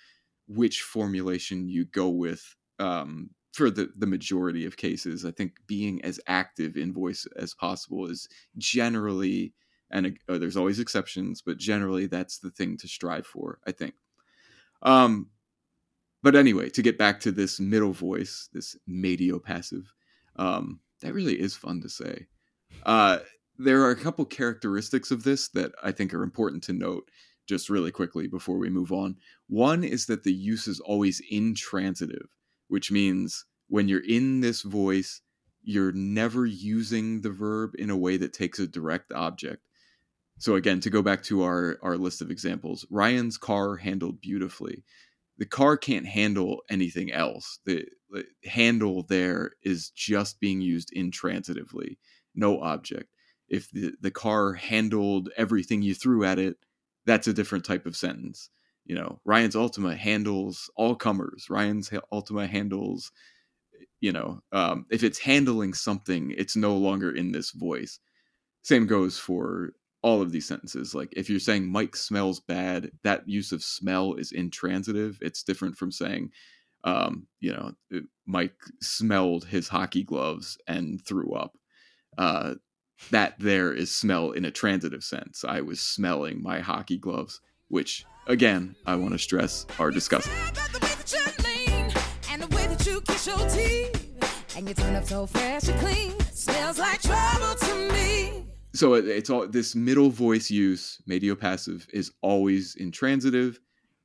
which 0.49 0.83
formulation 0.83 1.69
you 1.69 1.85
go 1.87 2.09
with 2.09 2.57
um, 2.79 3.31
for 3.53 3.71
the, 3.71 3.91
the 3.97 4.07
majority 4.07 4.65
of 4.65 4.77
cases. 4.77 5.25
I 5.25 5.31
think 5.31 5.53
being 5.67 6.03
as 6.05 6.21
active 6.27 6.77
in 6.77 6.93
voice 6.93 7.27
as 7.37 7.55
possible 7.55 8.07
is 8.07 8.29
generally, 8.57 9.53
and 9.91 10.19
uh, 10.29 10.39
there's 10.39 10.57
always 10.57 10.79
exceptions, 10.79 11.43
but 11.43 11.59
generally 11.59 12.07
that's 12.07 12.39
the 12.39 12.51
thing 12.51 12.77
to 12.79 12.89
strive 12.89 13.27
for, 13.27 13.59
I 13.67 13.73
think. 13.73 13.95
Um, 14.83 15.31
but 16.23 16.35
anyway, 16.35 16.69
to 16.71 16.83
get 16.83 16.99
back 16.99 17.21
to 17.21 17.33
this 17.33 17.61
middle 17.61 17.93
voice, 17.93 18.49
this 18.53 18.77
medio 18.87 19.39
passive, 19.39 19.93
um, 20.37 20.81
that 21.01 21.15
really 21.15 21.41
is 21.41 21.57
fun 21.57 21.81
to 21.83 21.89
say. 21.89 22.27
Uh, 22.85 23.19
there 23.59 23.83
are 23.83 23.91
a 23.91 23.97
couple 23.97 24.25
characteristics 24.25 25.11
of 25.11 25.25
this 25.25 25.49
that 25.49 25.73
I 25.83 25.93
think 25.93 26.13
are 26.13 26.23
important 26.23 26.63
to 26.65 26.73
note 26.73 27.09
just 27.47 27.71
really 27.71 27.91
quickly 27.91 28.29
before 28.29 28.59
we 28.59 28.69
move 28.69 28.93
on. 28.93 29.17
One 29.49 29.83
is 29.83 30.07
that 30.07 30.23
the 30.23 30.33
use 30.33 30.69
is 30.69 30.81
always 30.81 31.23
intransitive, 31.31 32.29
which 32.69 32.93
means 32.93 33.47
when 33.69 33.89
you're 33.89 34.05
in 34.07 34.41
this 34.41 34.63
voice, 34.63 35.23
you're 35.63 35.93
never 35.93 36.47
using 36.47 37.23
the 37.23 37.31
verb 37.31 37.73
in 37.79 37.91
a 37.91 37.97
way 37.97 38.17
that 38.17 38.33
takes 38.33 38.59
a 38.59 38.67
direct 38.67 39.13
object. 39.13 39.63
So 40.39 40.55
again, 40.55 40.81
to 40.81 40.91
go 40.91 41.03
back 41.03 41.23
to 41.25 41.43
our 41.43 41.79
our 41.83 41.97
list 41.97 42.23
of 42.23 42.31
examples, 42.31 42.87
Ryan's 42.91 43.37
car 43.39 43.77
handled 43.77 44.21
beautifully. 44.21 44.85
The 45.39 45.47
car 45.47 45.77
can't 45.77 46.07
handle 46.07 46.63
anything 46.71 47.13
else. 47.13 47.61
The, 47.65 47.87
the 48.11 48.27
handle 48.45 49.05
there 49.05 49.53
is 49.63 49.91
just 49.91 50.41
being 50.41 50.61
used 50.61 50.93
intransitively, 50.97 51.99
no 52.35 52.61
object. 52.61 53.09
If 53.49 53.71
the, 53.71 53.93
the 54.01 54.11
car 54.11 54.55
handled 54.55 55.31
everything 55.37 55.83
you 55.83 55.95
threw 55.95 56.25
at 56.25 56.39
it, 56.39 56.57
that's 57.07 57.29
a 57.29 57.33
different 57.33 57.65
type 57.65 57.87
of 57.87 57.97
sentence. 57.97 58.51
You 58.85 58.97
know, 58.97 59.21
Ryan's 59.25 59.55
Altima 59.55 59.97
handles 59.97 60.71
all 60.77 60.97
comers. 60.97 61.47
Ryan's 61.51 61.91
Altima 62.13 62.49
handles, 62.49 63.13
you 64.01 64.13
know, 64.13 64.41
um, 64.53 64.87
if 64.91 65.03
it's 65.03 65.19
handling 65.19 65.75
something, 65.75 66.33
it's 66.37 66.57
no 66.57 66.77
longer 66.77 67.11
in 67.11 67.33
this 67.33 67.51
voice. 67.53 68.01
Same 68.63 68.87
goes 68.87 69.19
for 69.19 69.73
all 70.03 70.23
of 70.23 70.33
these 70.33 70.47
sentences. 70.47 70.95
Like 70.95 71.13
if 71.17 71.29
you're 71.29 71.41
saying 71.41 71.71
Mike 71.71 71.97
smells 71.97 72.41
bad, 72.41 72.91
that 73.03 73.29
use 73.29 73.53
of 73.53 73.63
smell 73.63 74.15
is 74.15 74.33
intransitive. 74.33 75.19
It's 75.21 75.43
different 75.43 75.77
from 75.77 75.91
saying, 75.91 76.31
um, 76.85 77.27
you 77.41 77.53
know, 77.53 77.73
uh, 77.95 78.01
Mike 78.27 78.57
smelled 78.81 79.45
his 79.45 79.69
hockey 79.69 80.05
gloves 80.05 80.59
and 80.67 81.05
threw 81.05 81.35
up. 81.35 81.57
Uh, 82.17 82.55
that 83.11 83.35
there 83.39 83.73
is 83.73 83.95
smell 83.95 84.33
in 84.33 84.45
a 84.45 84.51
transitive 84.51 85.05
sense. 85.05 85.45
I 85.45 85.61
was 85.61 85.81
smelling 85.81 86.43
my 86.43 86.61
hockey 86.61 86.99
gloves, 86.99 87.41
which, 87.69 88.05
again, 88.27 88.75
I 88.87 88.97
want 88.97 89.13
to 89.13 89.19
stress 89.19 89.67
are 89.79 89.91
disgusting. 89.91 90.33
So 96.45 98.38
it's 98.83 99.31
all 99.31 99.47
this 99.47 99.75
middle 99.75 100.11
voice 100.11 100.51
use, 100.51 101.01
medio 101.07 101.35
passive, 101.35 101.87
is 101.93 102.13
always 102.23 102.75
intransitive, 102.77 103.61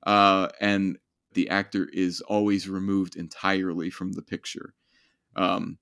uh, 0.06 0.50
and 0.60 0.98
the 1.34 1.50
actor 1.50 1.89
is 1.92 2.22
always 2.22 2.70
removed 2.70 3.15
entirely 3.15 3.89
from 3.89 4.13
the 4.13 4.22
picture. 4.22 4.74
Um, 5.36 5.77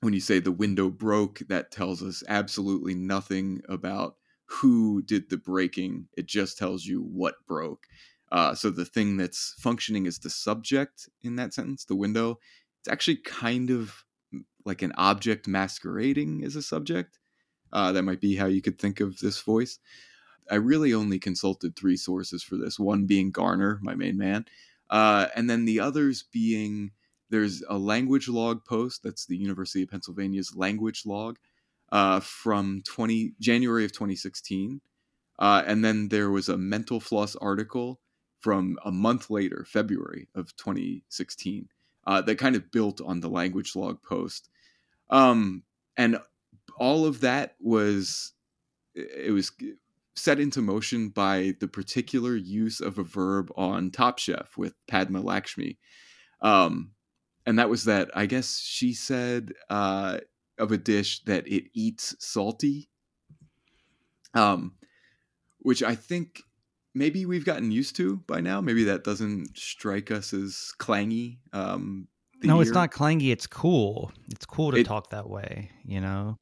when 0.00 0.14
you 0.14 0.20
say 0.20 0.38
the 0.38 0.52
window 0.52 0.90
broke, 0.90 1.40
that 1.48 1.70
tells 1.70 2.02
us 2.02 2.22
absolutely 2.28 2.94
nothing 2.94 3.60
about 3.68 4.16
who 4.46 5.02
did 5.02 5.28
the 5.28 5.36
breaking. 5.36 6.08
It 6.16 6.26
just 6.26 6.56
tells 6.56 6.84
you 6.86 7.02
what 7.02 7.34
broke. 7.46 7.86
Uh, 8.30 8.54
so 8.54 8.70
the 8.70 8.84
thing 8.84 9.16
that's 9.16 9.54
functioning 9.58 10.06
is 10.06 10.18
the 10.18 10.30
subject 10.30 11.08
in 11.22 11.36
that 11.36 11.54
sentence, 11.54 11.84
the 11.84 11.96
window, 11.96 12.38
it's 12.80 12.88
actually 12.88 13.16
kind 13.16 13.70
of 13.70 14.04
like 14.64 14.82
an 14.82 14.92
object 14.96 15.48
masquerading 15.48 16.44
as 16.44 16.56
a 16.56 16.62
subject. 16.62 17.18
Uh, 17.72 17.92
that 17.92 18.02
might 18.02 18.20
be 18.20 18.36
how 18.36 18.46
you 18.46 18.62
could 18.62 18.78
think 18.78 19.00
of 19.00 19.18
this 19.18 19.40
voice. 19.40 19.78
I 20.50 20.56
really 20.56 20.94
only 20.94 21.18
consulted 21.18 21.76
three 21.76 21.96
sources 21.96 22.42
for 22.42 22.56
this 22.56 22.78
one 22.78 23.06
being 23.06 23.30
Garner, 23.30 23.78
my 23.82 23.94
main 23.94 24.16
man, 24.16 24.46
uh, 24.90 25.26
and 25.34 25.48
then 25.48 25.64
the 25.64 25.80
others 25.80 26.24
being 26.32 26.92
there's 27.30 27.62
a 27.68 27.76
language 27.76 28.28
log 28.28 28.64
post 28.64 29.02
that's 29.02 29.26
the 29.26 29.36
University 29.36 29.82
of 29.82 29.90
Pennsylvania's 29.90 30.56
language 30.56 31.02
log 31.04 31.38
uh, 31.92 32.20
from 32.20 32.82
20 32.86 33.34
January 33.40 33.84
of 33.84 33.92
2016, 33.92 34.80
uh, 35.38 35.62
and 35.66 35.84
then 35.84 36.08
there 36.08 36.30
was 36.30 36.48
a 36.48 36.56
Mental 36.56 37.00
Floss 37.00 37.36
article 37.36 38.00
from 38.40 38.78
a 38.84 38.92
month 38.92 39.30
later, 39.30 39.66
February 39.68 40.28
of 40.34 40.56
2016, 40.56 41.68
uh, 42.06 42.22
that 42.22 42.38
kind 42.38 42.56
of 42.56 42.70
built 42.70 43.00
on 43.00 43.20
the 43.20 43.28
language 43.28 43.76
log 43.76 44.02
post, 44.02 44.48
um, 45.10 45.62
and 45.96 46.18
all 46.78 47.06
of 47.06 47.20
that 47.20 47.54
was 47.60 48.32
it 48.94 49.32
was 49.32 49.52
set 50.16 50.40
into 50.40 50.60
motion 50.60 51.08
by 51.08 51.54
the 51.60 51.68
particular 51.68 52.34
use 52.34 52.80
of 52.80 52.98
a 52.98 53.04
verb 53.04 53.50
on 53.56 53.90
Top 53.90 54.18
Chef 54.18 54.56
with 54.56 54.74
Padma 54.88 55.20
Lakshmi. 55.20 55.78
Um, 56.40 56.90
and 57.46 57.58
that 57.58 57.70
was 57.70 57.84
that 57.84 58.10
I 58.14 58.26
guess 58.26 58.58
she 58.58 58.92
said 58.92 59.52
uh, 59.70 60.18
of 60.58 60.72
a 60.72 60.78
dish 60.78 61.22
that 61.24 61.46
it 61.46 61.64
eats 61.72 62.14
salty, 62.18 62.88
um, 64.34 64.74
which 65.60 65.82
I 65.82 65.94
think 65.94 66.42
maybe 66.94 67.24
we've 67.24 67.44
gotten 67.44 67.70
used 67.70 67.96
to 67.96 68.16
by 68.26 68.40
now. 68.40 68.60
Maybe 68.60 68.84
that 68.84 69.04
doesn't 69.04 69.56
strike 69.56 70.10
us 70.10 70.34
as 70.34 70.72
clangy. 70.78 71.38
Um, 71.52 72.08
no, 72.42 72.56
year. 72.56 72.62
it's 72.62 72.72
not 72.72 72.90
clangy. 72.90 73.30
It's 73.30 73.46
cool. 73.46 74.12
It's 74.30 74.44
cool 74.44 74.72
to 74.72 74.78
it, 74.78 74.86
talk 74.86 75.10
that 75.10 75.28
way. 75.28 75.70
You 75.84 76.00
know. 76.00 76.36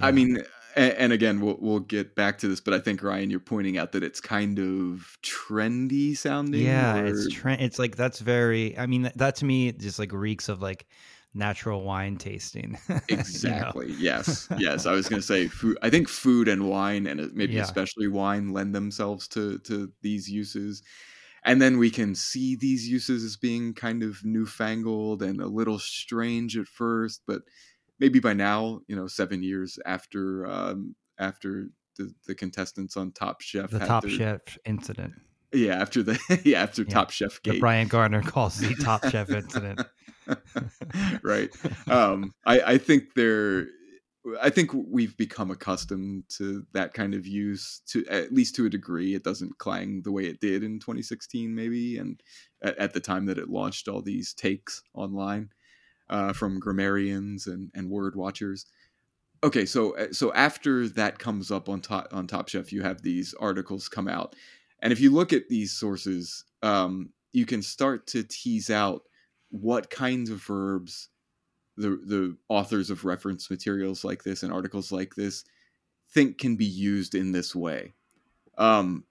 I 0.00 0.10
mean, 0.10 0.42
and, 0.76 1.12
again, 1.12 1.40
we'll 1.40 1.56
we'll 1.58 1.80
get 1.80 2.14
back 2.14 2.38
to 2.38 2.48
this, 2.48 2.60
but 2.60 2.74
I 2.74 2.78
think 2.78 3.02
Ryan, 3.02 3.30
you're 3.30 3.40
pointing 3.40 3.78
out 3.78 3.92
that 3.92 4.02
it's 4.02 4.20
kind 4.20 4.58
of 4.58 5.16
trendy 5.22 6.16
sounding. 6.16 6.66
Yeah, 6.66 6.98
or... 6.98 7.06
it's 7.06 7.28
trend. 7.34 7.62
It's 7.62 7.78
like 7.78 7.96
that's 7.96 8.20
very. 8.20 8.76
I 8.78 8.86
mean, 8.86 9.10
that 9.16 9.36
to 9.36 9.44
me 9.46 9.72
just 9.72 9.98
like 9.98 10.12
reeks 10.12 10.48
of 10.50 10.60
like 10.60 10.86
natural 11.32 11.82
wine 11.82 12.16
tasting. 12.16 12.78
exactly. 13.08 13.94
Yes. 13.98 14.48
Yes. 14.58 14.86
I 14.86 14.92
was 14.92 15.08
going 15.08 15.20
to 15.20 15.26
say 15.26 15.48
food. 15.48 15.78
I 15.82 15.90
think 15.90 16.08
food 16.08 16.48
and 16.48 16.68
wine, 16.68 17.06
and 17.06 17.20
uh, 17.20 17.26
maybe 17.32 17.54
yeah. 17.54 17.62
especially 17.62 18.08
wine, 18.08 18.52
lend 18.52 18.74
themselves 18.74 19.28
to 19.28 19.58
to 19.60 19.90
these 20.02 20.28
uses. 20.28 20.82
And 21.44 21.62
then 21.62 21.78
we 21.78 21.90
can 21.90 22.14
see 22.14 22.56
these 22.56 22.88
uses 22.88 23.22
as 23.22 23.36
being 23.36 23.72
kind 23.72 24.02
of 24.02 24.24
newfangled 24.24 25.22
and 25.22 25.40
a 25.40 25.46
little 25.46 25.78
strange 25.78 26.58
at 26.58 26.66
first, 26.66 27.22
but 27.26 27.42
maybe 27.98 28.20
by 28.20 28.32
now, 28.32 28.80
you 28.88 28.96
know, 28.96 29.06
seven 29.06 29.42
years 29.42 29.78
after 29.86 30.46
um, 30.46 30.94
after 31.18 31.68
the, 31.96 32.12
the 32.26 32.34
contestants 32.34 32.96
on 32.96 33.12
Top 33.12 33.40
Chef, 33.40 33.70
the 33.70 33.78
Top 33.80 34.02
their, 34.02 34.10
Chef 34.10 34.58
incident. 34.64 35.14
Yeah, 35.52 35.80
after 35.80 36.02
the 36.02 36.18
yeah 36.44 36.62
after 36.62 36.82
yeah. 36.82 36.88
Top 36.88 37.10
Chef 37.10 37.42
Gate, 37.42 37.60
Brian 37.60 37.88
Garner 37.88 38.22
calls 38.22 38.58
the 38.58 38.74
Top 38.82 39.06
Chef 39.08 39.30
incident. 39.30 39.82
right. 41.22 41.50
Um, 41.88 42.32
I 42.44 42.60
I 42.60 42.78
think 42.78 43.14
they're. 43.14 43.66
I 44.42 44.50
think 44.50 44.72
we've 44.74 45.16
become 45.16 45.52
accustomed 45.52 46.24
to 46.30 46.66
that 46.72 46.94
kind 46.94 47.14
of 47.14 47.28
use 47.28 47.80
to 47.90 48.04
at 48.08 48.32
least 48.32 48.56
to 48.56 48.66
a 48.66 48.68
degree. 48.68 49.14
It 49.14 49.22
doesn't 49.22 49.58
clang 49.58 50.02
the 50.02 50.10
way 50.10 50.24
it 50.24 50.40
did 50.40 50.64
in 50.64 50.80
2016, 50.80 51.54
maybe, 51.54 51.96
and 51.96 52.20
at, 52.60 52.76
at 52.76 52.92
the 52.92 52.98
time 52.98 53.26
that 53.26 53.38
it 53.38 53.48
launched 53.48 53.86
all 53.86 54.02
these 54.02 54.34
takes 54.34 54.82
online 54.94 55.50
uh, 56.08 56.32
from 56.32 56.60
grammarians 56.60 57.46
and, 57.46 57.70
and 57.74 57.90
word 57.90 58.16
watchers. 58.16 58.66
Okay, 59.44 59.66
so 59.66 59.96
uh, 59.96 60.12
so 60.12 60.32
after 60.32 60.88
that 60.88 61.18
comes 61.18 61.50
up 61.50 61.68
on 61.68 61.80
top 61.80 62.08
on 62.12 62.26
Top 62.26 62.48
Chef, 62.48 62.72
you 62.72 62.82
have 62.82 63.02
these 63.02 63.34
articles 63.34 63.88
come 63.88 64.08
out, 64.08 64.34
and 64.80 64.92
if 64.92 65.00
you 65.00 65.12
look 65.12 65.32
at 65.32 65.48
these 65.48 65.72
sources, 65.72 66.44
um, 66.62 67.10
you 67.32 67.44
can 67.44 67.62
start 67.62 68.06
to 68.08 68.22
tease 68.22 68.70
out 68.70 69.02
what 69.50 69.90
kinds 69.90 70.30
of 70.30 70.42
verbs 70.42 71.08
the 71.76 71.90
the 71.90 72.36
authors 72.48 72.90
of 72.90 73.04
reference 73.04 73.50
materials 73.50 74.04
like 74.04 74.22
this 74.22 74.42
and 74.42 74.52
articles 74.52 74.90
like 74.90 75.14
this 75.14 75.44
think 76.10 76.38
can 76.38 76.56
be 76.56 76.64
used 76.64 77.14
in 77.14 77.32
this 77.32 77.54
way. 77.54 77.92
Um, 78.56 79.04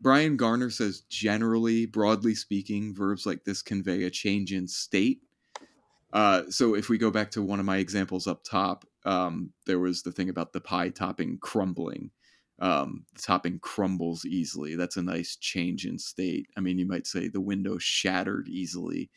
Brian 0.00 0.36
Garner 0.36 0.68
says 0.68 1.02
generally, 1.08 1.86
broadly 1.86 2.34
speaking, 2.34 2.94
verbs 2.94 3.24
like 3.24 3.44
this 3.44 3.62
convey 3.62 4.02
a 4.02 4.10
change 4.10 4.52
in 4.52 4.66
state. 4.66 5.22
Uh, 6.12 6.42
so 6.50 6.74
if 6.74 6.88
we 6.88 6.98
go 6.98 7.10
back 7.10 7.30
to 7.30 7.42
one 7.42 7.60
of 7.60 7.66
my 7.66 7.78
examples 7.78 8.26
up 8.26 8.44
top, 8.44 8.84
um, 9.04 9.52
there 9.66 9.78
was 9.78 10.02
the 10.02 10.12
thing 10.12 10.28
about 10.28 10.52
the 10.52 10.60
pie 10.60 10.90
topping 10.90 11.38
crumbling. 11.40 12.10
Um, 12.58 13.06
the 13.14 13.22
topping 13.22 13.58
crumbles 13.58 14.24
easily. 14.24 14.76
That's 14.76 14.96
a 14.96 15.02
nice 15.02 15.36
change 15.36 15.86
in 15.86 15.98
state. 15.98 16.46
I 16.56 16.60
mean, 16.60 16.78
you 16.78 16.86
might 16.86 17.06
say 17.06 17.28
the 17.28 17.40
window 17.40 17.78
shattered 17.78 18.48
easily. 18.48 19.10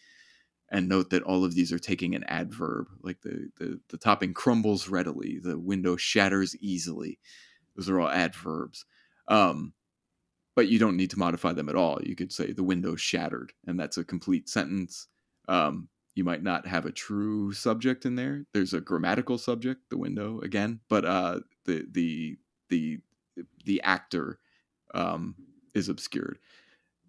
And 0.72 0.90
note 0.90 1.12
that 1.12 1.22
all 1.24 1.46
of 1.46 1.54
these 1.54 1.72
are 1.72 1.80
taking 1.80 2.16
an 2.16 2.24
adverb, 2.24 2.88
like 3.04 3.22
the, 3.22 3.50
the, 3.58 3.80
the 3.90 3.98
topping 4.00 4.34
crumbles 4.34 4.90
readily, 4.90 5.40
the 5.42 5.60
window 5.60 5.96
shatters 5.96 6.56
easily. 6.56 7.20
Those 7.76 7.88
are 7.88 8.00
all 8.00 8.10
adverbs. 8.10 8.86
Um, 9.28 9.74
but 10.56 10.68
you 10.68 10.80
don't 10.80 10.98
need 10.98 11.12
to 11.12 11.20
modify 11.20 11.54
them 11.54 11.70
at 11.70 11.76
all. 11.76 12.00
You 12.02 12.16
could 12.16 12.32
say 12.32 12.52
the 12.52 12.64
window 12.64 12.96
shattered, 12.96 13.54
and 13.68 13.80
that's 13.80 13.98
a 13.98 14.04
complete 14.04 14.50
sentence. 14.50 15.08
Um, 15.48 15.90
you 16.16 16.24
might 16.24 16.42
not 16.42 16.66
have 16.66 16.86
a 16.86 16.92
true 16.92 17.52
subject 17.52 18.06
in 18.06 18.16
there. 18.16 18.46
There's 18.54 18.74
a 18.74 18.82
grammatical 18.82 19.38
subject, 19.38 19.90
the 19.90 19.98
window 19.98 20.40
again, 20.40 20.80
but 20.90 21.06
uh, 21.06 21.42
the 21.66 21.86
the 21.92 22.38
the 22.70 23.00
the 23.66 23.82
actor 23.82 24.40
um, 24.94 25.36
is 25.74 25.90
obscured 25.90 26.40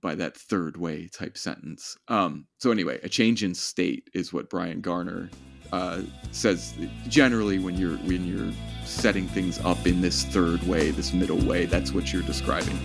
by 0.03 0.17
that 0.17 0.37
third 0.37 0.77
way 0.77 1.09
type 1.09 1.39
sentence. 1.39 1.97
Um, 2.09 2.47
so 2.59 2.71
anyway, 2.71 3.01
a 3.03 3.09
change 3.09 3.43
in 3.43 3.55
state 3.55 4.11
is 4.13 4.33
what 4.33 4.51
Brian 4.51 4.81
Garner 4.81 5.31
uh, 5.73 6.03
says 6.33 6.75
generally 7.09 7.59
when 7.59 7.77
you're 7.77 7.97
when 7.99 8.27
you're 8.27 8.53
setting 8.85 9.29
things 9.29 9.59
up 9.65 9.87
in 9.87 10.01
this 10.01 10.25
third 10.25 10.63
way, 10.65 10.91
this 10.91 11.13
middle 11.13 11.39
way. 11.39 11.67
That's 11.67 11.93
what 11.93 12.13
you're 12.13 12.23
describing. 12.23 12.79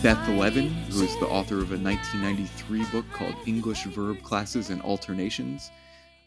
Beth 0.00 0.28
Levin, 0.28 0.68
who 0.68 1.02
is 1.02 1.18
the 1.18 1.26
author 1.26 1.56
of 1.58 1.72
a 1.72 1.76
1993 1.76 2.84
book 2.92 3.04
called 3.12 3.34
English 3.46 3.82
Verb 3.82 4.22
Classes 4.22 4.70
and 4.70 4.80
Alternations, 4.82 5.72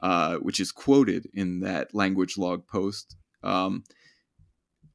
uh, 0.02 0.36
which 0.38 0.60
is 0.60 0.74
quoted 0.74 1.30
in 1.34 1.62
that 1.62 1.96
language 1.96 2.38
log 2.38 2.68
post, 2.68 3.16
um, 3.44 3.86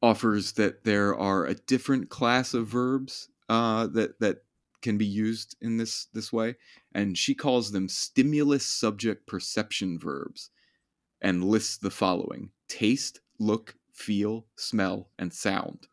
offers 0.02 0.52
that 0.52 0.84
there 0.84 1.16
are 1.16 1.46
a 1.46 1.54
different 1.54 2.10
class 2.10 2.52
of 2.52 2.66
verbs 2.66 3.30
uh, 3.48 3.86
that 3.86 4.20
that 4.20 4.44
can 4.82 4.98
be 4.98 5.06
used 5.06 5.56
in 5.62 5.78
this 5.78 6.08
this 6.12 6.30
way, 6.30 6.54
and 6.94 7.16
she 7.16 7.34
calls 7.34 7.72
them 7.72 7.88
stimulus 7.88 8.66
subject 8.66 9.26
perception 9.26 9.98
verbs, 9.98 10.50
and 11.22 11.42
lists 11.42 11.78
the 11.78 11.90
following: 11.90 12.50
taste, 12.68 13.20
look, 13.38 13.74
feel, 13.94 14.44
smell, 14.54 15.08
and 15.18 15.32
sound. 15.32 15.86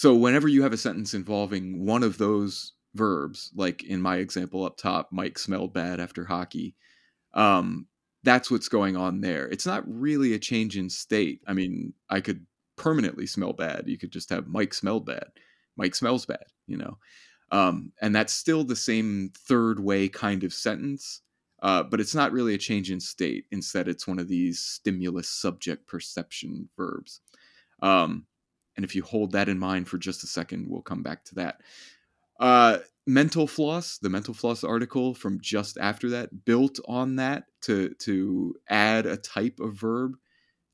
So 0.00 0.14
whenever 0.14 0.48
you 0.48 0.62
have 0.62 0.72
a 0.72 0.78
sentence 0.78 1.12
involving 1.12 1.84
one 1.84 2.02
of 2.02 2.16
those 2.16 2.72
verbs, 2.94 3.50
like 3.54 3.84
in 3.84 4.00
my 4.00 4.16
example 4.16 4.64
up 4.64 4.78
top, 4.78 5.10
Mike 5.12 5.38
smelled 5.38 5.74
bad 5.74 6.00
after 6.00 6.24
hockey, 6.24 6.74
um, 7.34 7.86
that's 8.22 8.50
what's 8.50 8.70
going 8.70 8.96
on 8.96 9.20
there. 9.20 9.46
It's 9.48 9.66
not 9.66 9.84
really 9.86 10.32
a 10.32 10.38
change 10.38 10.78
in 10.78 10.88
state. 10.88 11.42
I 11.46 11.52
mean, 11.52 11.92
I 12.08 12.22
could 12.22 12.46
permanently 12.76 13.26
smell 13.26 13.52
bad. 13.52 13.88
You 13.88 13.98
could 13.98 14.10
just 14.10 14.30
have 14.30 14.46
Mike 14.46 14.72
smelled 14.72 15.04
bad. 15.04 15.26
Mike 15.76 15.94
smells 15.94 16.24
bad, 16.24 16.46
you 16.66 16.78
know. 16.78 16.96
Um, 17.52 17.92
and 18.00 18.16
that's 18.16 18.32
still 18.32 18.64
the 18.64 18.76
same 18.76 19.32
third 19.36 19.80
way 19.80 20.08
kind 20.08 20.44
of 20.44 20.54
sentence, 20.54 21.20
uh, 21.62 21.82
but 21.82 22.00
it's 22.00 22.14
not 22.14 22.32
really 22.32 22.54
a 22.54 22.58
change 22.58 22.90
in 22.90 23.00
state. 23.00 23.44
Instead, 23.50 23.86
it's 23.86 24.08
one 24.08 24.18
of 24.18 24.28
these 24.28 24.60
stimulus 24.60 25.28
subject 25.28 25.86
perception 25.86 26.70
verbs. 26.74 27.20
Um, 27.82 28.24
and 28.80 28.84
if 28.86 28.94
you 28.94 29.02
hold 29.02 29.32
that 29.32 29.50
in 29.50 29.58
mind 29.58 29.86
for 29.86 29.98
just 29.98 30.24
a 30.24 30.26
second, 30.26 30.66
we'll 30.66 30.80
come 30.80 31.02
back 31.02 31.22
to 31.26 31.34
that. 31.34 31.60
Uh, 32.40 32.78
mental 33.06 33.46
floss, 33.46 33.98
the 33.98 34.08
mental 34.08 34.32
floss 34.32 34.64
article 34.64 35.12
from 35.12 35.38
just 35.42 35.76
after 35.76 36.08
that, 36.08 36.46
built 36.46 36.80
on 36.88 37.16
that 37.16 37.44
to 37.60 37.90
to 37.98 38.54
add 38.70 39.04
a 39.04 39.18
type 39.18 39.60
of 39.60 39.74
verb 39.74 40.16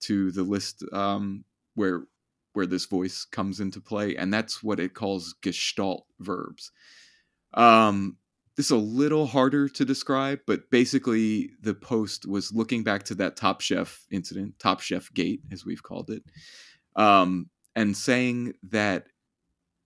to 0.03 0.31
the 0.31 0.45
list 0.45 0.85
um, 0.93 1.45
where 1.75 2.05
where 2.53 2.67
this 2.67 2.85
voice 2.85 3.25
comes 3.25 3.59
into 3.59 3.81
play, 3.81 4.15
and 4.15 4.33
that's 4.33 4.63
what 4.63 4.79
it 4.79 4.95
calls 4.95 5.35
gestalt 5.43 6.07
verbs. 6.21 6.71
Um, 7.55 8.19
this 8.57 8.67
is 8.67 8.71
a 8.71 8.77
little 8.77 9.27
harder 9.27 9.69
to 9.69 9.85
describe, 9.85 10.43
but 10.47 10.71
basically 10.71 11.51
the 11.61 11.75
post 11.75 12.25
was 12.25 12.53
looking 12.53 12.85
back 12.85 13.03
to 13.07 13.17
that 13.17 13.37
Top 13.37 13.63
Chef 13.63 14.07
incident, 14.13 14.61
Top 14.61 14.81
Chef 14.81 15.13
Gate, 15.13 15.41
as 15.51 15.67
we've 15.67 15.83
called 15.83 16.11
it, 16.11 16.23
um, 16.95 17.51
and 17.77 17.97
saying 17.97 18.55
that 18.65 19.07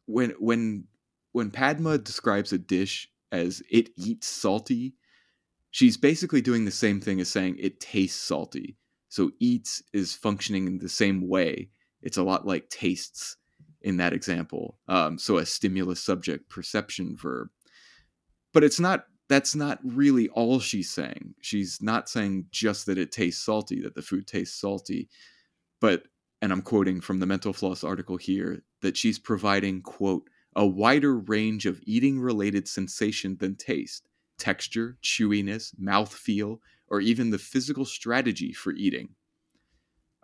when 0.07 0.31
when 0.39 0.85
when 1.33 1.51
Padma 1.51 1.99
describes 1.99 2.53
a 2.53 2.59
dish 2.59 3.09
as 3.33 3.63
it 3.71 3.91
eats 3.97 4.27
salty, 4.27 4.95
she's 5.71 5.97
basically 5.97 6.41
doing 6.41 6.65
the 6.65 6.71
same 6.71 7.01
thing 7.01 7.21
as 7.21 7.29
saying 7.29 7.57
it 7.59 7.81
tastes 7.81 8.21
salty. 8.21 8.77
So 9.09 9.33
eats 9.41 9.83
is 9.93 10.15
functioning 10.15 10.67
in 10.67 10.79
the 10.79 10.89
same 10.89 11.29
way. 11.29 11.71
It's 12.01 12.17
a 12.17 12.23
lot 12.23 12.47
like 12.47 12.71
tastes 12.71 13.37
in 13.83 13.97
that 13.99 14.13
example. 14.13 14.79
Um, 14.89 15.19
so 15.19 15.39
a 15.39 15.47
stimulus 15.47 16.03
subject 16.03 16.49
perception 16.49 17.17
verb. 17.17 17.49
But 18.53 18.65
it's 18.65 18.81
not 18.81 19.05
that's 19.29 19.55
not 19.55 19.79
really 19.85 20.29
all 20.31 20.59
she's 20.59 20.91
saying. 20.91 21.35
She's 21.41 21.81
not 21.81 22.09
saying 22.09 22.47
just 22.51 22.87
that 22.87 22.99
it 22.99 23.13
tastes 23.13 23.45
salty, 23.45 23.81
that 23.83 23.95
the 23.95 24.03
food 24.03 24.27
tastes 24.27 24.61
salty, 24.61 25.09
but 25.81 26.03
and 26.43 26.53
I'm 26.53 26.63
quoting 26.63 27.01
from 27.01 27.21
the 27.21 27.27
Mental 27.27 27.53
Floss 27.53 27.85
article 27.85 28.17
here 28.17 28.63
that 28.83 28.97
she's 28.97 29.19
providing 29.19 29.83
quote 29.83 30.29
a 30.57 30.67
wider 30.67 31.17
range 31.17 31.67
of 31.67 31.81
eating 31.85 32.21
related 32.21 32.67
sensation 32.67 33.37
than 33.39 33.55
taste, 33.55 34.09
texture, 34.39 34.99
chewiness, 35.03 35.75
mouthfeel, 35.81 36.59
or 36.89 37.01
even 37.01 37.31
the 37.31 37.39
physical 37.39 37.85
strategy 37.85 38.53
for 38.53 38.73
eating. 38.73 39.11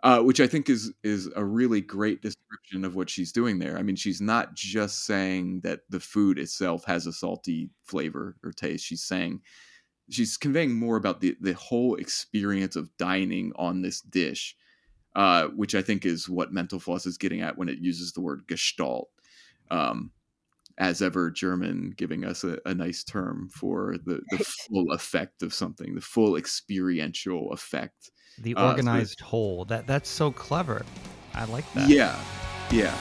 Uh, 0.03 0.21
which 0.21 0.39
I 0.39 0.45
think 0.45 0.69
is 0.69 0.93
is 1.03 1.27
a 1.35 1.43
really 1.43 1.81
great 1.81 2.21
description 2.21 2.85
of 2.85 2.95
what 2.95 3.09
she's 3.09 3.31
doing 3.31 3.57
there. 3.57 3.77
I 3.79 3.81
mean, 3.81 3.95
she's 3.95 4.21
not 4.21 4.53
just 4.53 5.05
saying 5.05 5.61
that 5.61 5.81
the 5.89 5.99
food 5.99 6.37
itself 6.37 6.85
has 6.85 7.07
a 7.07 7.13
salty 7.13 7.71
flavor 7.83 8.37
or 8.43 8.51
taste. 8.51 8.85
She's 8.85 9.03
saying 9.03 9.41
she's 10.09 10.37
conveying 10.37 10.75
more 10.75 10.97
about 10.97 11.19
the 11.19 11.35
the 11.41 11.53
whole 11.53 11.95
experience 11.95 12.75
of 12.75 12.95
dining 12.97 13.53
on 13.55 13.81
this 13.81 14.01
dish, 14.01 14.55
uh, 15.17 15.47
which 15.47 15.75
I 15.75 15.81
think 15.81 16.05
is 16.05 16.29
what 16.29 16.53
Mental 16.53 16.79
Floss 16.79 17.05
is 17.05 17.17
getting 17.17 17.41
at 17.41 17.57
when 17.57 17.67
it 17.67 17.79
uses 17.79 18.13
the 18.13 18.21
word 18.21 18.43
Gestalt. 18.47 19.09
Um, 19.69 20.11
as 20.79 21.01
ever 21.01 21.31
German 21.31 21.91
giving 21.97 22.23
us 22.23 22.43
a, 22.43 22.59
a 22.67 22.73
nice 22.73 23.03
term 23.03 23.49
for 23.51 23.95
the, 24.05 24.21
the 24.29 24.37
full 24.69 24.91
effect 24.91 25.41
of 25.41 25.51
something, 25.51 25.95
the 25.95 26.01
full 26.01 26.37
experiential 26.37 27.51
effect. 27.51 28.11
The 28.37 28.53
Uh, 28.55 28.59
so- 28.61 28.67
organized 28.69 29.19
whole. 29.21 29.65
That 29.65 29.87
that's 29.87 30.07
so 30.07 30.31
clever. 30.31 30.85
I 31.33 31.45
like 31.45 31.65
that. 31.73 31.89
Yeah, 31.89 32.15
yeah. 32.71 32.95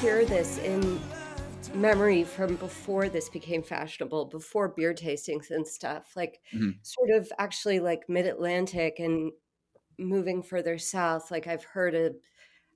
Hear 0.00 0.24
this 0.24 0.58
in 0.58 1.00
memory 1.74 2.24
from 2.24 2.56
before 2.56 3.08
this 3.08 3.28
became 3.28 3.62
fashionable, 3.62 4.26
before 4.26 4.68
beer 4.68 4.94
tastings 4.94 5.50
and 5.50 5.66
stuff. 5.66 6.14
Like 6.16 6.40
Mhm. 6.52 6.80
sort 6.82 7.10
of 7.10 7.30
actually 7.38 7.80
like 7.80 8.08
mid 8.08 8.26
Atlantic 8.26 8.98
and 8.98 9.32
moving 9.98 10.42
further 10.42 10.78
south. 10.78 11.30
Like 11.30 11.46
I've 11.46 11.64
heard 11.64 11.94
a 11.94 12.12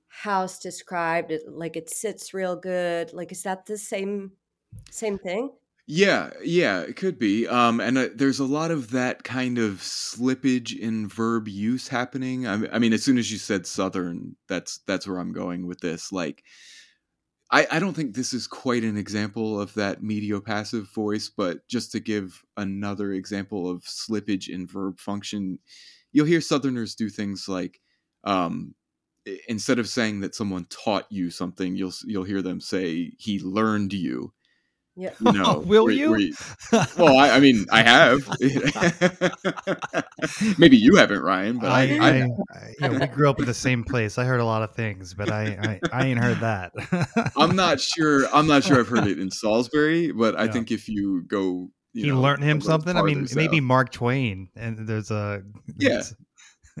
house 0.09 0.59
described 0.59 1.31
it 1.31 1.43
like 1.49 1.77
it 1.77 1.89
sits 1.89 2.33
real 2.33 2.55
good. 2.57 3.13
Like 3.13 3.31
is 3.31 3.43
that 3.43 3.65
the 3.67 3.77
same 3.77 4.33
same 4.91 5.19
thing? 5.19 5.51
Yeah, 5.87 6.31
yeah, 6.43 6.81
it 6.81 6.95
could 6.95 7.19
be. 7.19 7.47
Um, 7.47 7.81
and 7.81 7.97
uh, 7.97 8.09
there's 8.15 8.39
a 8.39 8.45
lot 8.45 8.71
of 8.71 8.91
that 8.91 9.23
kind 9.23 9.57
of 9.57 9.79
slippage 9.79 10.77
in 10.77 11.07
verb 11.07 11.47
use 11.47 11.87
happening. 11.87 12.47
I, 12.47 12.67
I 12.75 12.79
mean, 12.79 12.93
as 12.93 13.03
soon 13.03 13.17
as 13.17 13.31
you 13.31 13.37
said 13.37 13.65
southern, 13.67 14.37
that's 14.47 14.77
that's 14.79 15.07
where 15.07 15.17
I'm 15.19 15.33
going 15.33 15.65
with 15.67 15.81
this. 15.81 16.11
Like, 16.11 16.45
I, 17.51 17.67
I 17.71 17.79
don't 17.79 17.93
think 17.93 18.15
this 18.15 18.33
is 18.33 18.47
quite 18.47 18.83
an 18.83 18.97
example 18.97 19.59
of 19.59 19.73
that 19.73 20.01
mediopassive 20.01 20.93
voice, 20.93 21.29
but 21.29 21.67
just 21.67 21.91
to 21.91 21.99
give 21.99 22.43
another 22.57 23.11
example 23.13 23.69
of 23.69 23.83
slippage 23.83 24.47
in 24.47 24.67
verb 24.67 24.99
function, 24.99 25.59
you'll 26.13 26.25
hear 26.25 26.41
Southerners 26.41 26.95
do 26.95 27.09
things 27.09 27.47
like, 27.49 27.81
um, 28.23 28.73
instead 29.47 29.79
of 29.79 29.89
saying 29.89 30.21
that 30.21 30.35
someone 30.35 30.65
taught 30.69 31.05
you 31.11 31.29
something, 31.29 31.75
you'll 31.75 31.93
you'll 32.05 32.23
hear 32.23 32.41
them 32.41 32.61
say 32.61 33.11
he 33.17 33.39
learned 33.39 33.93
you. 33.93 34.33
Yeah. 34.95 35.11
You 35.25 35.31
know, 35.31 35.59
Will 35.65 35.85
where- 35.85 35.93
you? 35.93 36.11
where 36.11 36.85
well, 36.97 37.17
I, 37.17 37.31
I 37.31 37.39
mean, 37.39 37.65
I 37.71 37.81
have. 37.81 38.27
Maybe 40.57 40.77
you 40.77 40.95
haven't, 40.97 41.21
Ryan, 41.21 41.59
but 41.59 41.71
I, 41.71 41.81
I, 41.81 41.97
I, 41.97 42.09
I, 42.09 42.27
I- 42.53 42.73
you 42.79 42.89
know, 42.89 42.99
we 42.99 43.07
grew 43.07 43.29
up 43.29 43.39
in 43.39 43.45
the 43.45 43.53
same 43.53 43.83
place. 43.83 44.17
I 44.17 44.25
heard 44.25 44.39
a 44.39 44.45
lot 44.45 44.63
of 44.63 44.75
things, 44.75 45.13
but 45.13 45.31
I, 45.31 45.79
I, 45.91 46.01
I 46.01 46.05
ain't 46.07 46.19
heard 46.19 46.39
that. 46.41 46.71
I'm 47.37 47.55
not 47.55 47.79
sure. 47.79 48.27
I'm 48.33 48.47
not 48.47 48.63
sure 48.63 48.79
I've 48.79 48.87
heard 48.87 49.07
it 49.07 49.19
in 49.19 49.29
Salisbury, 49.31 50.11
but 50.11 50.39
I 50.39 50.45
Yeah. 50.45 50.51
think 50.51 50.71
if 50.71 50.87
you 50.87 51.23
go, 51.27 51.69
you 51.93 52.03
he 52.05 52.09
know, 52.09 52.21
learned 52.21 52.43
him 52.43 52.61
something. 52.61 52.95
I 52.95 53.01
mean, 53.01 53.25
farther 53.25 53.35
maybe 53.35 53.59
Mark 53.61 53.91
Twain, 53.91 54.49
and 54.55 54.87
there's 54.87 55.11
a 55.11 55.41
Yeah. 55.77 56.03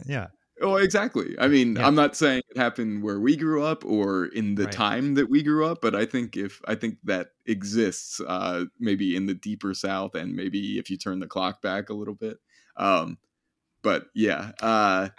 yeah. 0.05 0.27
Oh, 0.61 0.75
exactly. 0.75 1.35
I 1.39 1.47
mean, 1.47 1.75
Yeah. 1.75 1.87
I'm 1.87 1.95
not 1.95 2.15
saying 2.15 2.43
it 2.49 2.57
happened 2.57 3.03
where 3.03 3.19
we 3.19 3.35
grew 3.35 3.63
up 3.63 3.83
or 3.85 4.25
in 4.25 4.55
the 4.55 4.65
Right. 4.65 4.71
time 4.71 5.13
that 5.15 5.29
we 5.29 5.41
grew 5.43 5.65
up, 5.65 5.79
but 5.81 5.95
I 5.95 6.05
think 6.05 6.37
if 6.37 6.61
I 6.67 6.75
think 6.75 6.97
that 7.05 7.31
exists, 7.45 8.21
uh, 8.27 8.65
maybe 8.79 9.15
in 9.15 9.25
the 9.25 9.33
deeper 9.33 9.73
South, 9.73 10.13
and 10.15 10.35
maybe 10.35 10.77
if 10.77 10.89
you 10.89 10.97
turn 10.97 11.19
the 11.19 11.27
clock 11.27 11.61
back 11.61 11.89
a 11.89 11.93
little 11.93 12.13
bit. 12.15 12.37
Um, 12.77 13.17
but 13.81 14.07
yeah. 14.13 14.51
Uh, 14.61 15.09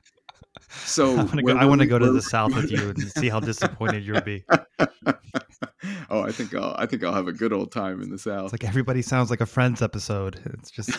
so 0.85 1.13
I 1.13 1.17
want 1.17 1.31
to 1.33 1.43
go, 1.43 1.53
I 1.57 1.65
were 1.65 1.69
want 1.71 1.81
to 1.81 1.87
we- 1.87 1.91
go 1.91 1.99
to 1.99 2.05
where- 2.07 2.13
the 2.15 2.23
south 2.23 2.55
with 2.55 2.71
you 2.71 2.91
and 2.91 3.03
see 3.11 3.29
how 3.29 3.41
disappointed 3.51 4.05
you'll 4.05 4.21
be. 4.21 4.45
oh, 6.11 6.21
I 6.23 6.31
think 6.31 6.55
I'll 6.55 6.75
I 6.79 6.87
think 6.87 7.03
I'll 7.03 7.13
have 7.15 7.27
a 7.29 7.33
good 7.33 7.53
old 7.53 7.73
time 7.73 8.01
in 8.03 8.11
the 8.11 8.19
South. 8.19 8.45
It's 8.45 8.53
like 8.53 8.65
everybody 8.69 9.03
sounds 9.03 9.31
like 9.31 9.41
a 9.41 9.47
Friends 9.47 9.83
episode. 9.83 10.41
It's 10.55 10.71
just 10.71 10.93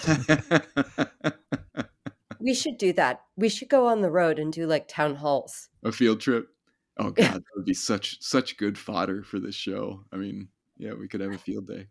We 2.44 2.54
should 2.54 2.78
do 2.78 2.92
that. 2.94 3.22
We 3.38 3.48
should 3.48 3.70
go 3.70 3.88
on 3.88 4.02
the 4.02 4.12
road 4.12 4.38
and 4.38 4.52
do 4.52 4.68
like 4.68 4.90
town 4.90 5.16
halls. 5.16 5.70
a 5.84 5.94
field 5.94 6.20
trip. 6.20 6.50
Oh 6.98 7.10
god, 7.12 7.36
that 7.36 7.44
would 7.56 7.66
be 7.66 7.74
such 7.74 8.22
such 8.22 8.58
good 8.58 8.78
fodder 8.78 9.24
for 9.24 9.40
this 9.40 9.56
show. 9.56 10.04
I 10.12 10.18
mean, 10.18 10.50
yeah, 10.78 10.94
we 10.94 11.08
could 11.08 11.22
have 11.22 11.34
a 11.34 11.38
field 11.38 11.68
day. 11.68 11.88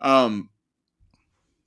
Um 0.00 0.50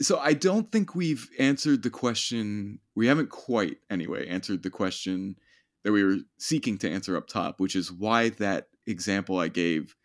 so 0.01 0.17
I 0.17 0.33
don't 0.33 0.71
think 0.71 0.95
we've 0.95 1.27
answered 1.37 1.83
the 1.83 1.89
question. 1.89 2.79
We 2.95 3.07
haven't 3.07 3.29
quite 3.29 3.79
anyway 3.89 4.27
answered 4.27 4.63
the 4.63 4.69
question 4.69 5.35
that 5.83 5.91
we 5.91 6.03
were 6.03 6.17
seeking 6.37 6.77
to 6.77 6.89
answer 6.89 7.17
up 7.17 7.27
top, 7.27 7.59
which 7.59 7.75
is 7.75 7.91
why 7.91 8.29
that 8.29 8.69
example 8.87 9.37
I 9.37 9.49
gave 9.49 9.95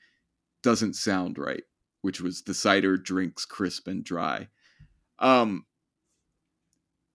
doesn't 0.65 0.95
sound 0.95 1.39
right, 1.39 1.63
which 2.03 2.21
was 2.21 2.43
the 2.43 2.55
cider 2.55 2.97
drinks 2.97 3.45
crisp 3.45 3.87
and 3.87 4.03
dry. 4.03 4.49
Um 5.21 5.67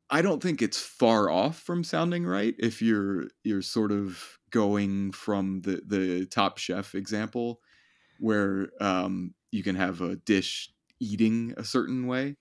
I 0.10 0.22
don't 0.22 0.42
think 0.42 0.62
it's 0.62 0.80
far 0.82 1.30
off 1.30 1.60
from 1.60 1.84
sounding 1.84 2.26
right 2.26 2.56
if 2.60 2.82
you're 2.82 3.28
you're 3.44 3.62
sort 3.62 3.92
of 3.92 4.40
going 4.52 5.12
from 5.12 5.62
the 5.62 5.82
the 5.86 6.26
top 6.28 6.58
chef 6.58 6.96
example 6.96 7.62
where 8.18 8.72
um 8.82 9.36
you 9.52 9.64
can 9.64 9.76
have 9.76 10.02
a 10.02 10.18
dish 10.18 10.74
eating 11.02 11.54
a 11.58 11.64
certain 11.66 12.08
way 12.08 12.38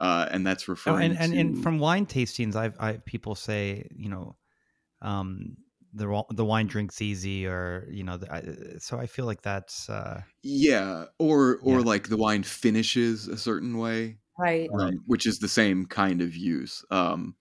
uh 0.00 0.28
and 0.32 0.46
that's 0.46 0.68
Oh, 0.86 0.96
referring 0.96 0.96
and, 0.96 1.16
and, 1.16 1.34
to 1.34 1.38
and 1.38 1.58
from 1.58 1.78
wine 1.78 2.06
tastings, 2.06 2.56
I've 2.56 2.78
I 2.80 2.98
people 2.98 3.34
say 3.34 3.86
you 3.94 4.08
know, 4.08 4.36
um, 5.02 5.56
the 5.94 6.24
the 6.30 6.44
wine 6.44 6.68
drinks 6.68 7.02
easy, 7.02 7.46
or 7.46 7.88
you 7.90 8.04
know, 8.04 8.18
the, 8.18 8.32
I, 8.32 8.78
so 8.78 8.98
I 8.98 9.06
feel 9.06 9.26
like 9.26 9.42
that's 9.42 9.90
uh, 9.90 10.22
yeah 10.42 11.06
or 11.18 11.58
or 11.58 11.80
Yeah. 11.80 11.82
like 11.82 12.08
the 12.08 12.16
wine 12.16 12.42
finishes 12.42 13.28
a 13.28 13.36
certain 13.36 13.76
way 13.78 14.19
Right. 14.40 14.68
um, 14.78 15.02
which 15.06 15.26
is 15.26 15.38
the 15.38 15.48
same 15.48 15.86
kind 15.86 16.20
of 16.20 16.34
use. 16.34 16.84
Um, 16.90 17.34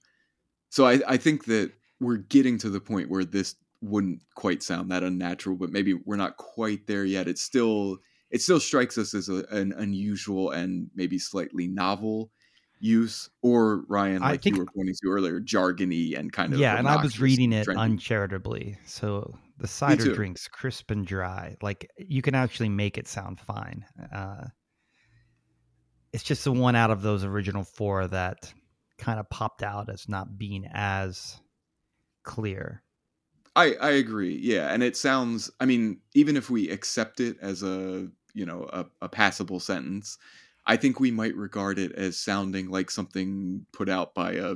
so 0.70 0.86
I, 0.86 1.00
I 1.08 1.18
think 1.18 1.46
that 1.46 1.72
we're 2.00 2.18
getting 2.18 2.58
to 2.60 2.70
the 2.70 2.80
point 2.80 3.10
where 3.10 3.26
this 3.26 3.56
wouldn't 3.82 4.22
quite 4.36 4.62
sound 4.64 4.92
that 4.92 5.04
unnatural, 5.04 5.56
but 5.56 5.72
maybe 5.72 5.94
we're 5.94 6.16
not 6.16 6.38
quite 6.38 6.88
there 6.88 7.06
yet. 7.06 7.28
It's 7.28 7.42
still 7.42 7.98
it 8.30 8.42
still 8.42 8.60
strikes 8.60 8.98
us 8.98 9.14
as 9.14 9.30
a, 9.30 9.46
an 9.50 9.74
unusual 9.78 10.52
and 10.52 10.90
maybe 10.96 11.18
slightly 11.18 11.68
novel 11.68 12.32
use, 12.80 13.30
or 13.42 13.84
Ryan, 13.90 14.22
like 14.22 14.42
think- 14.42 14.56
you 14.56 14.62
were 14.62 14.72
pointing 14.76 14.96
to 15.02 15.10
earlier, 15.10 15.40
jargony 15.40 16.18
and 16.18 16.32
kind 16.32 16.54
of 16.54 16.60
yeah. 16.60 16.78
And 16.78 16.88
I 16.88 17.02
was 17.02 17.20
reading 17.20 17.54
it 17.54 17.68
trendy. 17.68 17.80
uncharitably. 17.80 18.78
So 18.86 19.36
the 19.58 19.68
cider 19.68 20.14
drinks 20.14 20.48
crisp 20.48 20.92
and 20.92 21.06
dry, 21.06 21.58
like 21.62 21.90
you 21.98 22.22
can 22.22 22.36
actually 22.36 22.70
make 22.70 22.98
it 22.98 23.08
sound 23.08 23.40
fine. 23.40 23.86
Uh, 24.14 24.46
it's 26.14 26.24
just 26.24 26.44
the 26.44 26.52
one 26.52 26.76
out 26.76 26.92
of 26.92 27.02
those 27.02 27.24
original 27.24 27.64
four 27.64 28.08
that 28.08 28.54
kind 28.98 29.20
of 29.20 29.30
popped 29.30 29.64
out 29.64 29.90
as 29.90 30.10
not 30.10 30.38
being 30.38 30.66
as 30.74 31.40
clear. 32.24 32.84
I 33.56 33.74
I 33.82 33.90
agree. 33.92 34.38
Yeah, 34.42 34.74
and 34.74 34.84
it 34.84 34.96
sounds. 34.96 35.50
I 35.60 35.66
mean, 35.66 36.00
even 36.14 36.38
if 36.38 36.50
we 36.50 36.70
accept 36.70 37.20
it 37.20 37.38
as 37.42 37.64
a 37.64 38.08
you 38.34 38.46
know 38.46 38.70
a, 38.72 38.86
a 39.02 39.10
passable 39.10 39.60
sentence, 39.60 40.18
I 40.66 40.78
think 40.78 41.00
we 41.00 41.12
might 41.12 41.36
regard 41.36 41.80
it 41.80 41.92
as 41.94 42.18
sounding 42.18 42.70
like 42.70 42.92
something 42.92 43.66
put 43.74 43.90
out 43.90 44.14
by 44.14 44.34
a 44.34 44.56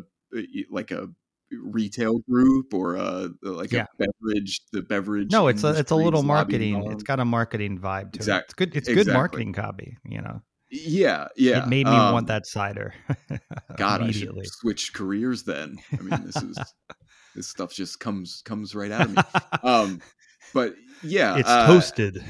like 0.70 0.92
a 0.92 1.10
retail 1.52 2.20
group 2.30 2.74
or 2.74 2.96
a 2.96 3.30
like 3.42 3.72
Yeah. 3.72 3.86
a 4.00 4.06
beverage 4.08 4.62
the 4.72 4.82
beverage. 4.82 5.32
No, 5.32 5.48
it's 5.48 5.64
a 5.64 5.78
it's 5.78 5.92
a 5.92 5.96
little 5.96 6.24
marketing. 6.24 6.92
It's 6.92 7.04
got 7.04 7.20
a 7.20 7.26
marketing 7.26 7.80
vibe 7.80 8.14
to 8.14 8.20
it. 8.20 8.44
It's 8.46 8.54
good. 8.54 8.76
It's 8.76 8.88
good 8.88 9.08
marketing 9.08 9.54
copy. 9.54 9.98
You 10.06 10.22
know, 10.22 10.42
yeah 10.74 11.28
yeah. 11.36 11.64
it 11.64 11.68
made 11.68 11.86
me 11.86 11.94
um, 11.94 12.14
want 12.14 12.28
that 12.28 12.46
cider. 12.46 12.94
God, 13.78 14.02
I 14.02 14.06
immediately. 14.06 14.44
should 14.44 14.54
switch 14.54 14.94
careers 14.94 15.44
then. 15.44 15.78
I 15.92 16.02
mean, 16.02 16.26
this 16.26 16.36
is 16.38 16.58
this 17.36 17.48
stuff 17.48 17.74
just 17.74 18.00
comes 18.00 18.42
comes 18.44 18.76
right 18.76 18.92
out 18.92 19.02
of 19.02 19.16
me. 19.16 19.22
Um, 19.64 20.02
but 20.54 20.76
yeah, 21.04 21.38
it's 21.38 21.50
uh, 21.50 21.68
toasted. 21.68 22.24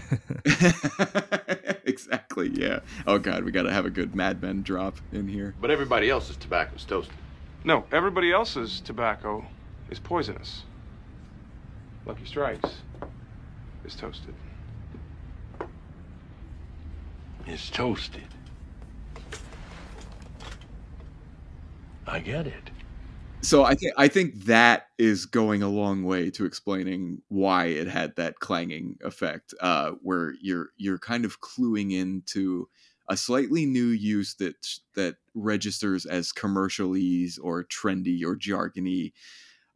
exactly. 1.85 2.49
Yeah. 2.53 2.79
Oh 3.07 3.17
God, 3.17 3.43
we 3.43 3.51
got 3.51 3.63
to 3.63 3.71
have 3.71 3.85
a 3.85 3.89
good 3.89 4.13
Mad 4.15 4.41
Men 4.41 4.61
drop 4.61 4.97
in 5.11 5.27
here. 5.27 5.55
But 5.59 5.71
everybody 5.71 6.09
else's 6.09 6.37
tobacco 6.37 6.75
is 6.75 6.85
toasted. 6.85 7.15
No, 7.63 7.85
everybody 7.91 8.31
else's 8.31 8.81
tobacco 8.81 9.45
is 9.89 9.99
poisonous. 9.99 10.63
Lucky 12.05 12.25
Strikes 12.25 12.69
is 13.85 13.95
toasted. 13.95 14.35
It's 17.45 17.69
toasted. 17.69 18.27
I 22.07 22.19
get 22.19 22.47
it. 22.47 22.69
So 23.41 23.65
I 23.65 23.75
think 23.75 23.93
I 23.97 24.07
think 24.07 24.45
that 24.45 24.87
is 24.97 25.25
going 25.25 25.63
a 25.63 25.69
long 25.69 26.03
way 26.05 26.31
to 26.31 26.45
explaining 26.45 27.21
why 27.27 27.65
it 27.65 27.87
had 27.87 28.15
that 28.15 28.39
clanging 28.39 28.97
effect, 29.03 29.53
uh, 29.59 29.91
where 30.01 30.33
you're 30.41 30.69
you're 30.77 30.99
kind 30.99 31.25
of 31.25 31.41
cluing 31.41 31.91
into 31.91 32.69
a 33.09 33.17
slightly 33.17 33.65
new 33.65 33.87
use 33.87 34.35
that 34.35 34.55
that 34.95 35.15
registers 35.33 36.05
as 36.05 36.31
commercialese 36.31 37.37
or 37.41 37.65
trendy 37.65 38.23
or 38.23 38.37
jargony, 38.37 39.11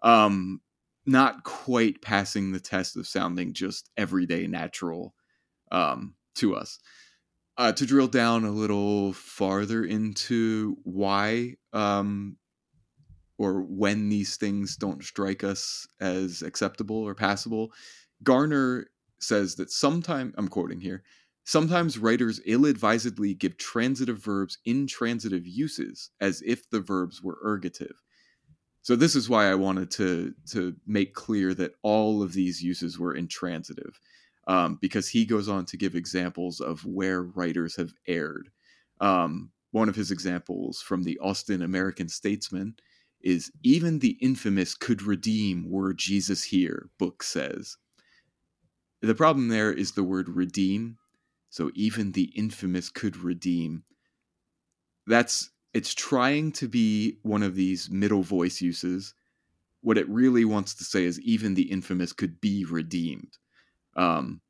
um, 0.01 0.61
not 1.05 1.43
quite 1.43 2.01
passing 2.01 2.53
the 2.53 2.61
test 2.61 2.95
of 2.95 3.05
sounding 3.05 3.51
just 3.51 3.89
everyday 3.97 4.47
natural 4.47 5.13
um, 5.73 6.15
to 6.35 6.55
us. 6.55 6.79
Uh, 7.57 7.71
to 7.71 7.87
drill 7.87 8.07
down 8.07 8.45
a 8.45 8.51
little 8.51 9.13
farther 9.13 9.83
into 9.83 10.77
why 10.83 11.55
um, 11.73 12.37
or 13.37 13.61
when 13.61 14.09
these 14.09 14.37
things 14.37 14.75
don't 14.75 15.03
strike 15.03 15.43
us 15.43 15.87
as 15.99 16.41
acceptable 16.41 16.97
or 16.97 17.15
passable, 17.15 17.71
Garner 18.23 18.87
says 19.19 19.55
that 19.55 19.71
sometimes, 19.71 20.33
I'm 20.37 20.47
quoting 20.47 20.79
here, 20.79 21.03
sometimes 21.43 21.97
writers 21.97 22.41
ill 22.45 22.65
advisedly 22.65 23.33
give 23.33 23.57
transitive 23.57 24.19
verbs 24.19 24.57
intransitive 24.65 25.47
uses 25.47 26.11
as 26.19 26.41
if 26.45 26.69
the 26.69 26.79
verbs 26.79 27.21
were 27.21 27.39
ergative. 27.45 27.95
So 28.81 28.95
this 28.95 29.15
is 29.15 29.29
why 29.29 29.51
I 29.51 29.55
wanted 29.55 29.91
to 29.91 30.33
to 30.51 30.75
make 30.85 31.13
clear 31.13 31.53
that 31.55 31.73
all 31.81 32.23
of 32.23 32.33
these 32.33 32.63
uses 32.63 32.97
were 32.97 33.13
intransitive, 33.13 33.99
um, 34.47 34.77
because 34.81 35.09
he 35.09 35.25
goes 35.25 35.47
on 35.47 35.65
to 35.65 35.77
give 35.77 35.95
examples 35.95 36.59
of 36.59 36.85
where 36.85 37.21
writers 37.21 37.75
have 37.75 37.93
erred. 38.07 38.49
Um, 38.99 39.51
one 39.71 39.89
of 39.89 39.95
his 39.95 40.09
examples 40.09 40.81
from 40.81 41.03
the 41.03 41.19
Austin 41.19 41.61
American 41.61 42.09
Statesman 42.09 42.75
is 43.21 43.51
even 43.63 43.99
the 43.99 44.17
infamous 44.21 44.73
could 44.73 45.01
redeem 45.01 45.69
were 45.69 45.93
Jesus 45.93 46.43
here, 46.45 46.89
book 46.97 47.21
says. 47.21 47.77
The 49.01 49.13
problem 49.13 49.49
there 49.49 49.71
is 49.71 49.91
the 49.91 50.03
word 50.03 50.29
redeem. 50.29 50.97
So 51.49 51.71
even 51.75 52.11
the 52.11 52.31
infamous 52.35 52.89
could 52.89 53.17
redeem. 53.17 53.83
That's 55.05 55.49
it's 55.73 55.93
trying 55.93 56.53
to 56.53 56.67
be 56.67 57.19
one 57.21 57.43
of 57.43 57.55
these 57.55 57.89
middle 57.89 58.23
voice 58.23 58.61
uses. 58.61 59.13
What 59.81 59.97
it 59.97 60.09
really 60.09 60.45
wants 60.45 60.73
to 60.75 60.83
say 60.83 61.05
is 61.05 61.19
even 61.21 61.53
the 61.53 61.71
infamous 61.71 62.13
could 62.13 62.41
be 62.41 62.65
redeemed. 62.65 63.37
Um, 63.97 64.41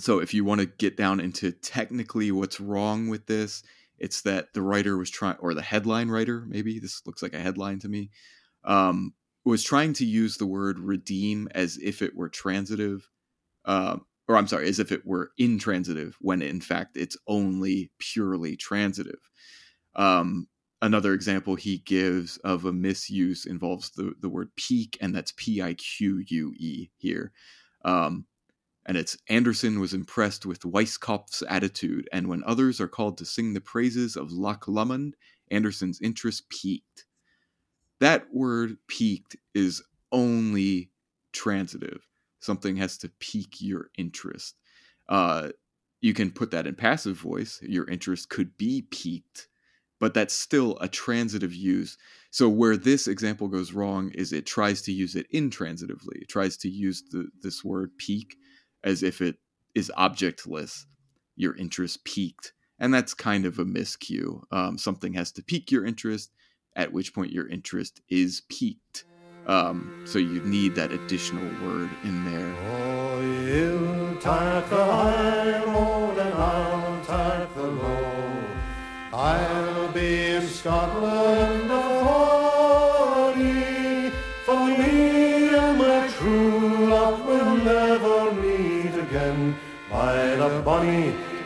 so 0.00 0.18
if 0.18 0.34
you 0.34 0.44
want 0.44 0.62
to 0.62 0.66
get 0.66 0.96
down 0.96 1.20
into 1.20 1.52
technically 1.52 2.32
what's 2.32 2.60
wrong 2.60 3.08
with 3.08 3.26
this, 3.26 3.62
it's 3.98 4.22
that 4.22 4.54
the 4.54 4.62
writer 4.62 4.96
was 4.96 5.10
trying, 5.10 5.36
or 5.40 5.52
the 5.52 5.60
headline 5.60 6.08
writer, 6.08 6.46
maybe 6.48 6.78
this 6.78 7.02
looks 7.06 7.22
like 7.22 7.34
a 7.34 7.38
headline 7.38 7.78
to 7.80 7.88
me, 7.88 8.10
um, 8.64 9.12
was 9.44 9.62
trying 9.62 9.92
to 9.92 10.06
use 10.06 10.38
the 10.38 10.46
word 10.46 10.78
redeem 10.78 11.48
as 11.54 11.76
if 11.76 12.00
it 12.00 12.16
were 12.16 12.30
transitive, 12.30 13.10
um, 13.66 14.06
or 14.26 14.36
I'm 14.36 14.46
sorry, 14.46 14.68
as 14.68 14.78
if 14.78 14.90
it 14.90 15.04
were 15.04 15.32
intransitive, 15.36 16.16
when 16.20 16.40
in 16.40 16.62
fact 16.62 16.96
it's 16.96 17.18
only 17.26 17.90
purely 17.98 18.56
transitive. 18.56 19.20
Um, 19.96 20.48
another 20.80 21.12
example 21.12 21.56
he 21.56 21.78
gives 21.78 22.38
of 22.38 22.64
a 22.64 22.72
misuse 22.72 23.44
involves 23.44 23.90
the, 23.90 24.14
the 24.20 24.30
word 24.30 24.50
pique, 24.56 24.96
and 25.02 25.14
that's 25.14 25.34
P 25.36 25.60
I 25.60 25.74
Q 25.74 26.24
U 26.26 26.54
E 26.58 26.88
here. 26.96 27.32
Um, 27.84 28.24
and 28.90 28.98
it's 28.98 29.16
Anderson 29.28 29.78
was 29.78 29.94
impressed 29.94 30.44
with 30.44 30.62
Weisskopf's 30.62 31.44
attitude, 31.48 32.08
and 32.12 32.26
when 32.26 32.42
others 32.44 32.80
are 32.80 32.88
called 32.88 33.18
to 33.18 33.24
sing 33.24 33.54
the 33.54 33.60
praises 33.60 34.16
of 34.16 34.32
Loch 34.32 34.66
Lomond, 34.66 35.14
Anderson's 35.48 36.00
interest 36.00 36.48
peaked. 36.48 37.06
That 38.00 38.34
word 38.34 38.78
peaked 38.88 39.36
is 39.54 39.80
only 40.10 40.90
transitive. 41.32 42.00
Something 42.40 42.74
has 42.78 42.98
to 42.98 43.12
pique 43.20 43.60
your 43.60 43.90
interest. 43.96 44.56
Uh, 45.08 45.50
you 46.00 46.12
can 46.12 46.32
put 46.32 46.50
that 46.50 46.66
in 46.66 46.74
passive 46.74 47.16
voice. 47.16 47.60
Your 47.62 47.88
interest 47.88 48.28
could 48.28 48.56
be 48.56 48.88
piqued, 48.90 49.46
but 50.00 50.14
that's 50.14 50.34
still 50.34 50.76
a 50.80 50.88
transitive 50.88 51.54
use. 51.54 51.96
So 52.32 52.48
where 52.48 52.76
this 52.76 53.06
example 53.06 53.46
goes 53.46 53.72
wrong 53.72 54.10
is 54.16 54.32
it 54.32 54.46
tries 54.46 54.82
to 54.82 54.92
use 54.92 55.14
it 55.14 55.30
intransitively. 55.32 56.22
It 56.22 56.28
tries 56.28 56.56
to 56.56 56.68
use 56.68 57.04
the, 57.08 57.28
this 57.40 57.62
word 57.62 57.92
pique 57.96 58.36
as 58.84 59.02
if 59.02 59.20
it 59.20 59.36
is 59.74 59.90
objectless. 59.96 60.86
Your 61.36 61.56
interest 61.56 62.04
peaked, 62.04 62.52
and 62.78 62.92
that's 62.92 63.14
kind 63.14 63.46
of 63.46 63.58
a 63.58 63.64
miscue. 63.64 64.42
Um, 64.50 64.76
something 64.76 65.14
has 65.14 65.32
to 65.32 65.42
pique 65.42 65.70
your 65.70 65.84
interest, 65.86 66.32
at 66.76 66.92
which 66.92 67.14
point 67.14 67.32
your 67.32 67.48
interest 67.48 68.00
is 68.08 68.42
peaked. 68.48 69.04
Um, 69.46 70.02
so 70.04 70.18
you 70.18 70.42
need 70.42 70.74
that 70.74 70.92
additional 70.92 71.44
word 71.66 71.90
in 72.04 72.24
there. 72.24 72.54
Oh, 72.72 73.20
you 73.22 74.16
the 74.20 74.84
high 74.84 75.64
road 75.64 76.18
and 76.18 76.34
I'll 76.34 77.48
the 77.54 77.62
low. 77.62 78.44
I'll 79.12 79.92
be 79.92 80.26
in 80.26 80.46
Scotland 80.46 81.69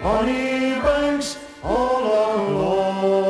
bonny 0.05 0.75
banks 0.83 1.38
all 1.62 2.05
alone. 2.05 3.25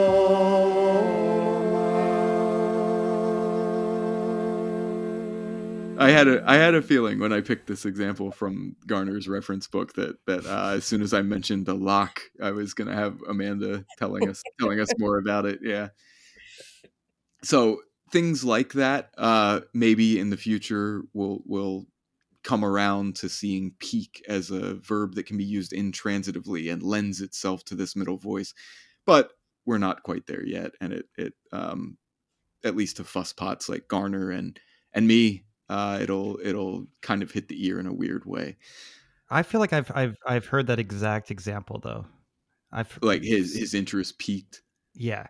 I 5.96 6.10
had 6.10 6.26
a 6.26 6.42
I 6.44 6.56
had 6.56 6.74
a 6.74 6.82
feeling 6.82 7.20
when 7.20 7.32
I 7.32 7.42
picked 7.42 7.68
this 7.68 7.86
example 7.86 8.32
from 8.32 8.74
Garner's 8.88 9.28
reference 9.28 9.68
book 9.68 9.92
that 9.92 10.16
that 10.26 10.44
uh, 10.46 10.72
as 10.74 10.84
soon 10.84 11.00
as 11.00 11.14
I 11.14 11.22
mentioned 11.22 11.66
the 11.66 11.74
lock, 11.74 12.20
I 12.42 12.50
was 12.50 12.74
going 12.74 12.88
to 12.88 12.94
have 12.94 13.20
Amanda 13.28 13.84
telling 13.96 14.28
us 14.28 14.42
telling 14.58 14.80
us 14.80 14.88
more 14.98 15.18
about 15.18 15.46
it. 15.46 15.60
Yeah. 15.62 15.90
So 17.44 17.82
things 18.10 18.42
like 18.44 18.72
that, 18.72 19.10
uh, 19.16 19.60
maybe 19.72 20.18
in 20.18 20.30
the 20.30 20.36
future 20.36 21.02
will 21.12 21.40
will 21.46 21.86
come 22.44 22.64
around 22.64 23.16
to 23.16 23.28
seeing 23.28 23.74
peak 23.78 24.22
as 24.28 24.50
a 24.50 24.74
verb 24.76 25.14
that 25.14 25.26
can 25.26 25.36
be 25.38 25.44
used 25.44 25.72
intransitively 25.72 26.72
and 26.72 26.82
lends 26.82 27.20
itself 27.20 27.64
to 27.64 27.74
this 27.74 27.96
middle 27.96 28.18
voice, 28.18 28.54
but 29.06 29.32
we're 29.66 29.78
not 29.78 30.02
quite 30.02 30.26
there 30.26 30.44
yet, 30.46 30.72
and 30.80 30.92
it 30.92 31.06
it 31.16 31.34
um, 31.52 31.98
at 32.64 32.76
least 32.76 32.96
to 32.98 33.04
fusspots 33.04 33.68
like 33.68 33.88
Garner 33.88 34.30
and 34.30 34.58
and 34.92 35.06
me 35.08 35.44
uh, 35.68 35.98
it'll 36.00 36.38
it'll 36.42 36.86
kind 37.02 37.22
of 37.22 37.30
hit 37.30 37.48
the 37.48 37.66
ear 37.66 37.78
in 37.80 37.86
a 37.86 37.94
weird 37.94 38.24
way. 38.26 38.56
I 39.30 39.42
feel 39.42 39.60
like 39.60 39.72
I've 39.72 39.90
I've 39.94 40.16
I've 40.26 40.46
heard 40.46 40.66
that 40.68 40.78
exact 40.78 41.30
example 41.30 41.78
though. 41.78 42.06
I've 42.72 43.00
Like 43.02 43.22
his 43.22 43.54
his 43.54 43.74
interest 43.74 44.18
peaked. 44.18 44.62
yeah. 44.94 45.26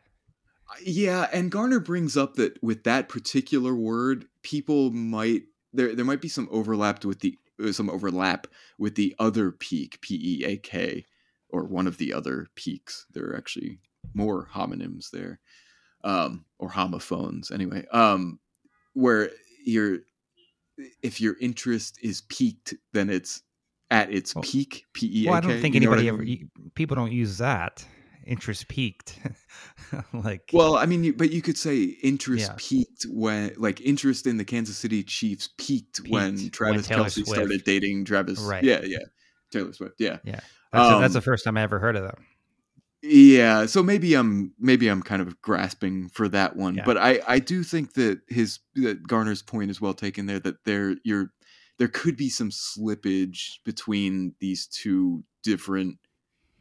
Yeah, 0.82 1.28
and 1.32 1.50
Garner 1.50 1.78
brings 1.78 2.16
up 2.16 2.34
that 2.34 2.60
with 2.62 2.84
that 2.84 3.08
particular 3.08 3.74
word, 3.74 4.26
people 4.42 4.90
might 4.90 5.44
there 5.74 5.94
there 5.94 6.04
might 6.04 6.20
be 6.20 6.28
some 6.28 6.48
overlap 6.50 7.04
with 7.04 7.20
the 7.20 7.36
uh, 7.62 7.72
some 7.72 7.90
overlap 7.90 8.46
with 8.78 8.94
the 8.94 9.14
other 9.18 9.50
peak, 9.50 10.00
P 10.00 10.14
E 10.40 10.44
A 10.44 10.56
K, 10.56 11.04
or 11.50 11.64
one 11.64 11.86
of 11.86 11.98
the 11.98 12.12
other 12.12 12.46
peaks. 12.54 13.06
There 13.12 13.26
are 13.30 13.36
actually 13.36 13.80
more 14.14 14.48
homonyms 14.54 15.10
there, 15.10 15.40
um, 16.04 16.44
or 16.58 16.70
homophones 16.70 17.50
anyway. 17.50 17.84
Um, 17.92 18.38
where 18.94 19.30
your 19.64 19.98
if 21.02 21.20
your 21.20 21.36
interest 21.40 21.98
is 22.02 22.22
peaked, 22.22 22.74
then 22.92 23.10
it's 23.10 23.42
at 23.90 24.12
its 24.12 24.34
Well- 24.34 24.42
peak. 24.44 24.86
P 24.92 25.06
E 25.06 25.08
A 25.08 25.24
K. 25.24 25.28
Well, 25.30 25.36
I 25.36 25.40
don't 25.40 25.60
think 25.60 25.74
you 25.74 25.80
anybody 25.80 26.06
I 26.08 26.12
ever 26.12 26.22
mean? 26.22 26.50
you- 26.54 26.70
people 26.74 26.94
don't 26.96 27.12
use 27.12 27.38
that. 27.38 27.86
Interest 28.26 28.66
peaked. 28.68 29.18
like 30.12 30.50
Well, 30.52 30.76
I 30.76 30.86
mean, 30.86 31.04
you, 31.04 31.12
but 31.12 31.30
you 31.30 31.42
could 31.42 31.58
say 31.58 31.82
interest 32.02 32.48
Yeah. 32.48 32.54
peaked 32.58 33.04
when, 33.10 33.52
like, 33.56 33.80
interest 33.80 34.26
in 34.26 34.36
the 34.36 34.44
Kansas 34.44 34.76
City 34.76 35.02
Chiefs 35.02 35.50
peaked, 35.58 36.00
when 36.08 36.36
Peaked 36.38 36.60
when 36.60 36.70
Travis 36.72 36.86
Taylor 36.88 37.02
Kelsey 37.02 37.24
started 37.24 37.64
dating 37.64 38.04
Travis. 38.04 38.40
Right. 38.40 38.64
Yeah, 38.64 38.80
yeah, 38.84 38.98
Taylor 39.52 39.72
Swift. 39.72 39.94
Yeah, 39.98 40.18
yeah. 40.24 40.40
That's, 40.72 40.88
the- 40.90 40.98
that's 41.00 41.12
the 41.14 41.18
um, 41.18 41.22
first 41.22 41.44
time 41.44 41.56
I 41.56 41.62
ever 41.62 41.78
heard 41.78 41.96
of 41.96 42.02
them 42.02 42.24
yeah. 43.04 43.66
So 43.66 43.82
maybe 43.82 44.14
I'm 44.14 44.52
maybe 44.58 44.88
I'm 44.88 45.02
kind 45.02 45.20
of 45.20 45.40
grasping 45.42 46.08
for 46.08 46.26
that 46.28 46.56
one, 46.56 46.76
Yeah. 46.76 46.84
but 46.86 46.96
I 46.96 47.20
I 47.26 47.38
do 47.38 47.62
think 47.62 47.94
that 47.94 48.20
his 48.28 48.60
that 48.76 49.06
Garner's 49.06 49.42
point 49.42 49.70
is 49.70 49.80
well 49.80 49.94
taken 49.94 50.26
there. 50.26 50.40
That 50.40 50.64
there 50.64 50.96
you're 51.04 51.32
there 51.78 51.88
could 51.88 52.16
be 52.16 52.30
some 52.30 52.50
slippage 52.50 53.58
between 53.64 54.34
these 54.40 54.66
two 54.66 55.22
different 55.42 55.98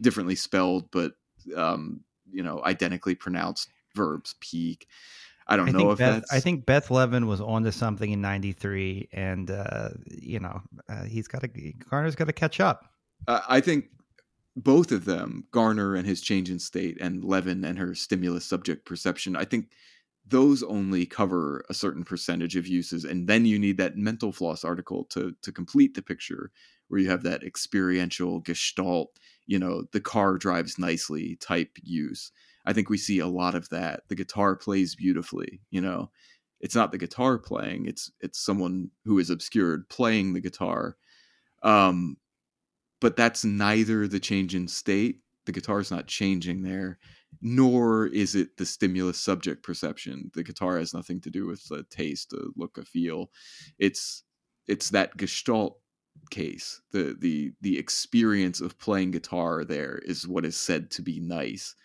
differently 0.02 0.36
spelled 0.36 0.92
but 0.92 1.14
um 1.56 2.02
you 2.32 2.44
know 2.44 2.62
identically 2.66 3.16
pronounced 3.16 3.70
verbs 3.96 4.36
peak 4.40 4.88
i 5.48 5.56
don't 5.56 5.70
I 5.70 5.72
know 5.72 5.78
think 5.80 5.92
if 5.92 5.98
Beth. 6.00 6.14
that's 6.22 6.34
I 6.34 6.40
think 6.40 6.66
Beth 6.66 6.90
Levin 6.90 7.28
was 7.28 7.42
onto 7.42 7.72
something 7.72 8.12
in 8.12 8.22
'93, 8.22 9.10
and 9.12 9.52
uh, 9.52 9.90
you 10.10 10.40
know 10.40 10.62
uh, 10.88 11.04
he's 11.04 11.28
got 11.28 11.42
to 11.42 11.48
Garner's 11.90 12.16
got 12.16 12.28
to 12.28 12.34
catch 12.34 12.60
up. 12.62 12.86
Uh, 13.28 13.42
I 13.50 13.60
think 13.60 13.86
both 14.56 14.92
of 14.92 15.06
them, 15.06 15.46
Garner 15.52 15.96
and 15.96 16.06
his 16.08 16.22
change 16.22 16.50
in 16.50 16.60
state, 16.60 16.98
and 17.02 17.24
Levin 17.24 17.64
and 17.66 17.78
her 17.78 17.96
stimulus 17.96 18.46
subject 18.46 18.86
perception, 18.86 19.36
I 19.36 19.46
think 19.46 19.72
those 20.26 20.64
only 20.64 21.06
cover 21.06 21.66
a 21.70 21.74
certain 21.74 22.04
percentage 22.04 22.56
of 22.56 22.68
uses, 22.68 23.04
and 23.04 23.28
then 23.28 23.46
you 23.46 23.60
need 23.60 23.78
that 23.78 23.98
mental 23.98 24.32
floss 24.32 24.64
article 24.64 25.04
to 25.06 25.36
to 25.42 25.52
complete 25.52 25.94
the 25.96 26.02
picture, 26.02 26.52
where 26.88 27.02
you 27.02 27.10
have 27.10 27.24
that 27.24 27.44
experiential 27.44 28.40
gestalt, 28.40 29.20
you 29.46 29.60
know, 29.60 29.84
the 29.92 30.02
car 30.02 30.38
drives 30.38 30.80
nicely 30.80 31.38
type 31.38 31.72
use. 31.82 32.32
I 32.66 32.74
think 32.74 32.90
we 32.90 32.98
see 32.98 33.20
a 33.20 33.28
lot 33.28 33.56
of 33.56 33.70
that. 33.70 34.02
The 34.08 34.16
guitar 34.16 34.56
plays 34.56 34.96
beautifully, 34.96 35.62
you 35.70 35.82
know. 35.82 36.12
It's 36.62 36.76
not 36.76 36.92
the 36.94 36.98
guitar 36.98 37.38
playing; 37.38 37.88
it's 37.88 38.12
it's 38.22 38.40
someone 38.40 38.90
who 39.06 39.20
is 39.20 39.30
obscured 39.30 39.90
playing 39.90 40.34
the 40.34 40.42
guitar. 40.42 40.96
Um, 41.62 42.18
but 43.02 43.18
that's 43.18 43.44
neither 43.44 44.08
the 44.08 44.20
change 44.20 44.56
in 44.56 44.68
state 44.68 45.20
the 45.46 45.52
guitar 45.52 45.80
is 45.80 45.92
not 45.92 46.08
changing 46.08 46.62
there 46.64 46.98
nor 47.42 48.08
is 48.08 48.36
it 48.36 48.56
the 48.58 48.66
stimulus 48.66 49.20
subject 49.20 49.64
perception 49.64 50.32
the 50.34 50.44
guitar 50.44 50.78
has 50.78 50.94
nothing 50.94 51.20
to 51.20 51.30
do 51.30 51.46
with 51.46 51.68
the 51.68 51.84
taste 51.90 52.30
the 52.30 52.52
look 52.56 52.78
a 52.78 52.86
feel 52.86 53.30
it's 53.78 54.24
it's 54.68 54.90
that 54.90 55.16
gestalt 55.18 55.80
case 56.30 56.82
the 56.92 57.16
the 57.20 57.52
the 57.62 57.78
experience 57.78 58.60
of 58.60 58.80
playing 58.80 59.12
guitar 59.12 59.64
there 59.64 60.00
is 60.04 60.28
what 60.28 60.46
is 60.46 60.56
said 60.56 60.90
to 60.90 61.02
be 61.02 61.20
nice 61.20 61.76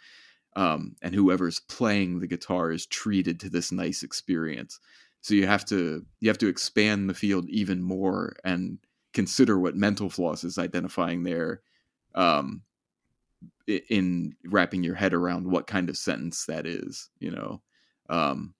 um, 0.58 0.96
and 1.02 1.14
whoever's 1.14 1.60
playing 1.60 2.18
the 2.18 2.26
guitar 2.26 2.72
is 2.72 2.84
treated 2.84 3.38
to 3.40 3.48
this 3.48 3.70
nice 3.70 4.02
experience. 4.02 4.80
So 5.20 5.34
you 5.34 5.46
have 5.46 5.64
to 5.66 6.04
you 6.18 6.28
have 6.28 6.38
to 6.38 6.48
expand 6.48 7.08
the 7.08 7.14
field 7.14 7.48
even 7.48 7.80
more 7.80 8.34
and 8.44 8.78
consider 9.12 9.58
what 9.58 9.76
mental 9.76 10.10
floss 10.10 10.42
is 10.42 10.58
identifying 10.58 11.22
there 11.22 11.62
um, 12.16 12.62
in 13.66 14.34
wrapping 14.46 14.82
your 14.82 14.96
head 14.96 15.14
around 15.14 15.48
what 15.48 15.68
kind 15.68 15.88
of 15.88 15.96
sentence 15.96 16.46
that 16.46 16.66
is 16.66 17.08
you 17.20 17.30
know 17.30 17.60
um, 18.08 18.52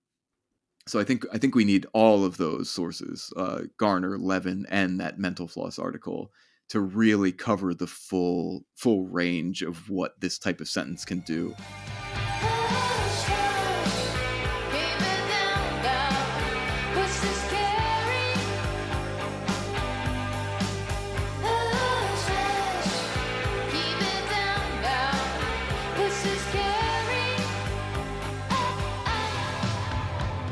so 0.89 0.99
i 0.99 1.05
think 1.05 1.25
i 1.33 1.39
think 1.39 1.55
we 1.55 1.65
need 1.65 1.87
all 1.93 2.25
of 2.25 2.37
those 2.37 2.71
sources 2.71 3.33
uh, 3.37 3.63
garner 3.77 4.19
levin 4.19 4.67
and 4.71 5.01
that 5.01 5.19
mental 5.19 5.47
floss 5.47 5.79
article 5.79 6.31
to 6.69 6.81
really 6.81 7.33
cover 7.33 7.75
the 7.75 7.87
full 7.87 8.65
full 8.75 9.07
range 9.07 9.63
of 9.63 9.89
what 9.91 10.21
this 10.21 10.39
type 10.39 10.61
of 10.61 10.69
sentence 10.69 11.05
can 11.05 11.21
do 11.21 11.55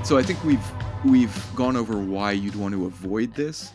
so 0.06 0.16
i 0.16 0.22
think 0.22 0.42
we've 0.44 0.72
we've 1.04 1.54
gone 1.54 1.76
over 1.76 1.98
why 1.98 2.32
you'd 2.32 2.56
want 2.56 2.74
to 2.74 2.86
avoid 2.86 3.34
this, 3.34 3.72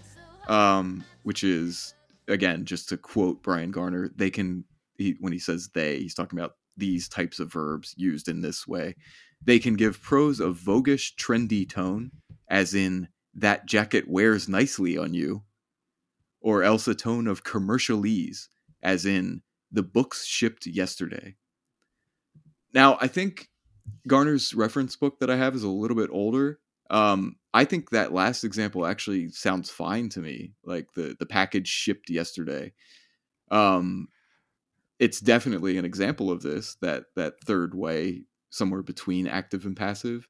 um, 0.47 1.03
which 1.23 1.43
is 1.43 1.93
again 2.27 2.65
just 2.65 2.89
to 2.89 2.97
quote 2.97 3.41
Brian 3.41 3.71
Garner, 3.71 4.09
they 4.15 4.29
can 4.29 4.65
he, 4.97 5.15
when 5.19 5.33
he 5.33 5.39
says 5.39 5.69
they, 5.73 5.97
he's 5.97 6.13
talking 6.13 6.37
about 6.37 6.55
these 6.77 7.07
types 7.07 7.39
of 7.39 7.51
verbs 7.51 7.93
used 7.97 8.27
in 8.27 8.41
this 8.41 8.67
way. 8.67 8.95
They 9.43 9.59
can 9.59 9.75
give 9.75 10.01
prose 10.01 10.39
a 10.39 10.47
voguish, 10.47 11.15
trendy 11.15 11.67
tone, 11.67 12.11
as 12.49 12.73
in 12.73 13.07
that 13.35 13.65
jacket 13.65 14.07
wears 14.07 14.47
nicely 14.47 14.97
on 14.97 15.13
you, 15.13 15.43
or 16.41 16.63
else 16.63 16.87
a 16.87 16.95
tone 16.95 17.27
of 17.27 17.43
commercialese, 17.43 18.47
as 18.83 19.05
in 19.05 19.41
the 19.71 19.83
books 19.83 20.25
shipped 20.25 20.67
yesterday. 20.67 21.35
Now, 22.73 22.97
I 23.01 23.07
think 23.07 23.49
Garner's 24.07 24.53
reference 24.53 24.95
book 24.95 25.19
that 25.19 25.29
I 25.29 25.35
have 25.37 25.55
is 25.55 25.63
a 25.63 25.69
little 25.69 25.97
bit 25.97 26.09
older. 26.11 26.59
Um, 26.89 27.37
I 27.53 27.65
think 27.65 27.89
that 27.91 28.13
last 28.13 28.43
example 28.43 28.85
actually 28.85 29.29
sounds 29.29 29.69
fine 29.69 30.09
to 30.09 30.19
me, 30.19 30.53
like 30.63 30.91
the 30.93 31.15
the 31.19 31.25
package 31.25 31.67
shipped 31.67 32.09
yesterday. 32.09 32.73
Um, 33.49 34.07
it's 34.99 35.19
definitely 35.19 35.77
an 35.77 35.85
example 35.85 36.31
of 36.31 36.41
this 36.41 36.75
that 36.81 37.05
that 37.15 37.39
third 37.45 37.73
way 37.75 38.23
somewhere 38.49 38.83
between 38.83 39.27
active 39.27 39.65
and 39.65 39.75
passive 39.77 40.27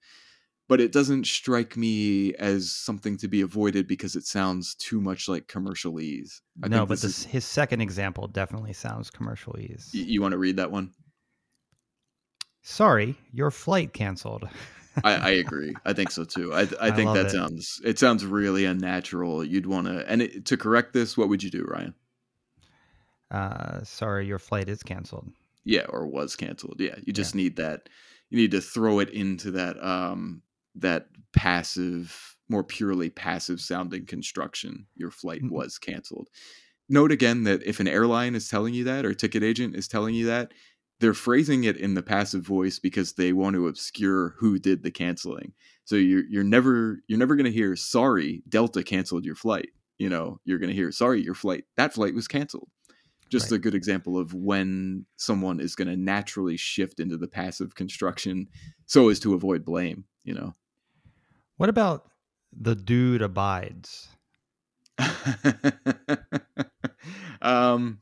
but 0.69 0.80
it 0.80 0.93
doesn't 0.93 1.28
strike 1.28 1.76
me 1.76 2.34
as 2.36 2.71
something 2.71 3.17
to 3.17 3.28
be 3.28 3.41
avoided 3.41 3.88
because 3.89 4.15
it 4.15 4.24
sounds 4.24 4.74
too 4.76 5.02
much 5.02 5.28
like 5.28 5.47
commercialese. 5.47 6.39
I 6.63 6.69
no, 6.69 6.86
but 6.86 6.91
this 6.93 7.02
this, 7.02 7.17
is- 7.17 7.24
his 7.26 7.43
second 7.45 7.82
example 7.82 8.28
definitely 8.30 8.71
sounds 8.71 9.12
commercialese. 9.12 9.93
y- 9.93 10.00
you 10.08 10.21
want 10.21 10.32
to 10.32 10.38
read 10.38 10.56
that 10.56 10.71
one? 10.71 10.91
Sorry, 12.63 13.15
your 13.34 13.52
flight 13.52 13.93
canceled. 13.93 14.50
I, 15.04 15.13
I 15.15 15.30
agree. 15.32 15.80
I 15.86 15.93
think 15.93 16.12
so 16.12 16.24
too. 16.26 16.54
I, 16.54 16.67
I 16.80 16.91
I 16.91 16.91
think 16.91 17.13
love 17.13 17.13
that 17.13 17.30
it. 17.30 17.32
sounds 17.32 17.82
it 17.84 17.97
sounds 17.97 18.26
really 18.26 18.65
unnatural. 18.65 19.43
You'd 19.43 19.65
want 19.65 19.88
to 19.88 20.08
and 20.10 20.21
it, 20.21 20.45
to 20.45 20.58
correct 20.58 20.93
this, 20.93 21.17
what 21.17 21.30
would 21.30 21.41
you 21.43 21.50
do, 21.50 21.63
Ryan? 21.63 21.95
Uh, 23.32 23.84
sorry, 23.84 24.28
your 24.28 24.39
flight 24.39 24.67
is 24.69 24.84
canceled. 24.84 25.32
Yeah, 25.63 25.86
or 25.89 26.08
was 26.08 26.36
canceled. 26.36 26.78
Yeah, 26.80 26.95
you 27.06 27.13
just 27.13 27.36
need 27.36 27.56
that. 27.58 27.88
You 28.30 28.38
need 28.38 28.52
to 28.52 28.62
throw 28.62 29.00
it 29.00 29.10
into 29.10 29.52
that 29.52 29.82
um 29.84 30.41
that 30.76 31.08
passive, 31.34 32.38
more 32.50 32.63
purely 32.63 33.10
passive 33.10 33.60
sounding 33.62 34.06
construction. 34.06 34.88
Your 34.95 35.12
flight 35.12 35.43
Mhm. 35.43 35.50
was 35.50 35.78
canceled. 35.78 36.30
Note 36.89 37.12
again 37.12 37.43
that 37.43 37.63
if 37.63 37.80
an 37.80 37.88
airline 37.88 38.36
is 38.36 38.50
telling 38.50 38.74
you 38.74 38.84
that 38.86 39.06
or 39.06 39.12
a 39.12 39.15
ticket 39.15 39.43
agent 39.43 39.76
is 39.76 39.88
telling 39.88 40.15
you 40.15 40.26
that, 40.28 40.54
they're 41.02 41.14
phrasing 41.16 41.64
it 41.64 41.76
in 41.78 41.96
the 41.96 42.04
passive 42.04 42.44
voice 42.44 42.78
because 42.80 43.14
they 43.14 43.34
want 43.34 43.56
to 43.56 43.68
obscure 43.68 44.36
who 44.38 44.60
did 44.60 44.84
the 44.84 44.92
canceling. 44.92 45.52
So 45.84 45.96
you're 45.96 46.24
you're 46.30 46.44
never 46.44 47.00
you're 47.08 47.20
never 47.20 47.36
going 47.36 47.48
to 47.48 47.52
hear 47.52 47.76
sorry 47.76 48.44
Delta 48.48 48.84
canceled 48.84 49.26
your 49.26 49.36
flight. 49.36 49.70
You 49.98 50.10
know 50.10 50.40
you're 50.46 50.60
going 50.60 50.70
to 50.70 50.76
hear 50.76 50.92
sorry 50.92 51.22
your 51.22 51.34
flight 51.34 51.66
that 51.76 51.94
flight 51.94 52.14
was 52.14 52.28
canceled. 52.28 52.70
Just 53.32 53.50
Right. 53.52 53.58
a 53.58 53.62
good 53.62 53.74
example 53.76 54.18
of 54.18 54.34
when 54.34 55.06
someone 55.18 55.60
is 55.60 55.76
going 55.76 55.88
to 55.88 55.96
naturally 55.98 56.56
shift 56.58 57.00
into 57.00 57.18
the 57.18 57.28
passive 57.28 57.74
construction 57.76 58.48
so 58.86 59.10
as 59.10 59.20
to 59.22 59.34
avoid 59.34 59.66
blame. 59.66 60.06
You 60.24 60.36
know. 60.36 60.56
What 61.58 61.70
about 61.70 62.10
the 62.54 62.76
dude 62.76 63.24
abides? 63.24 64.08
um 67.42 67.98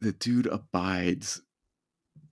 the 0.00 0.12
dude 0.12 0.46
abides 0.46 1.40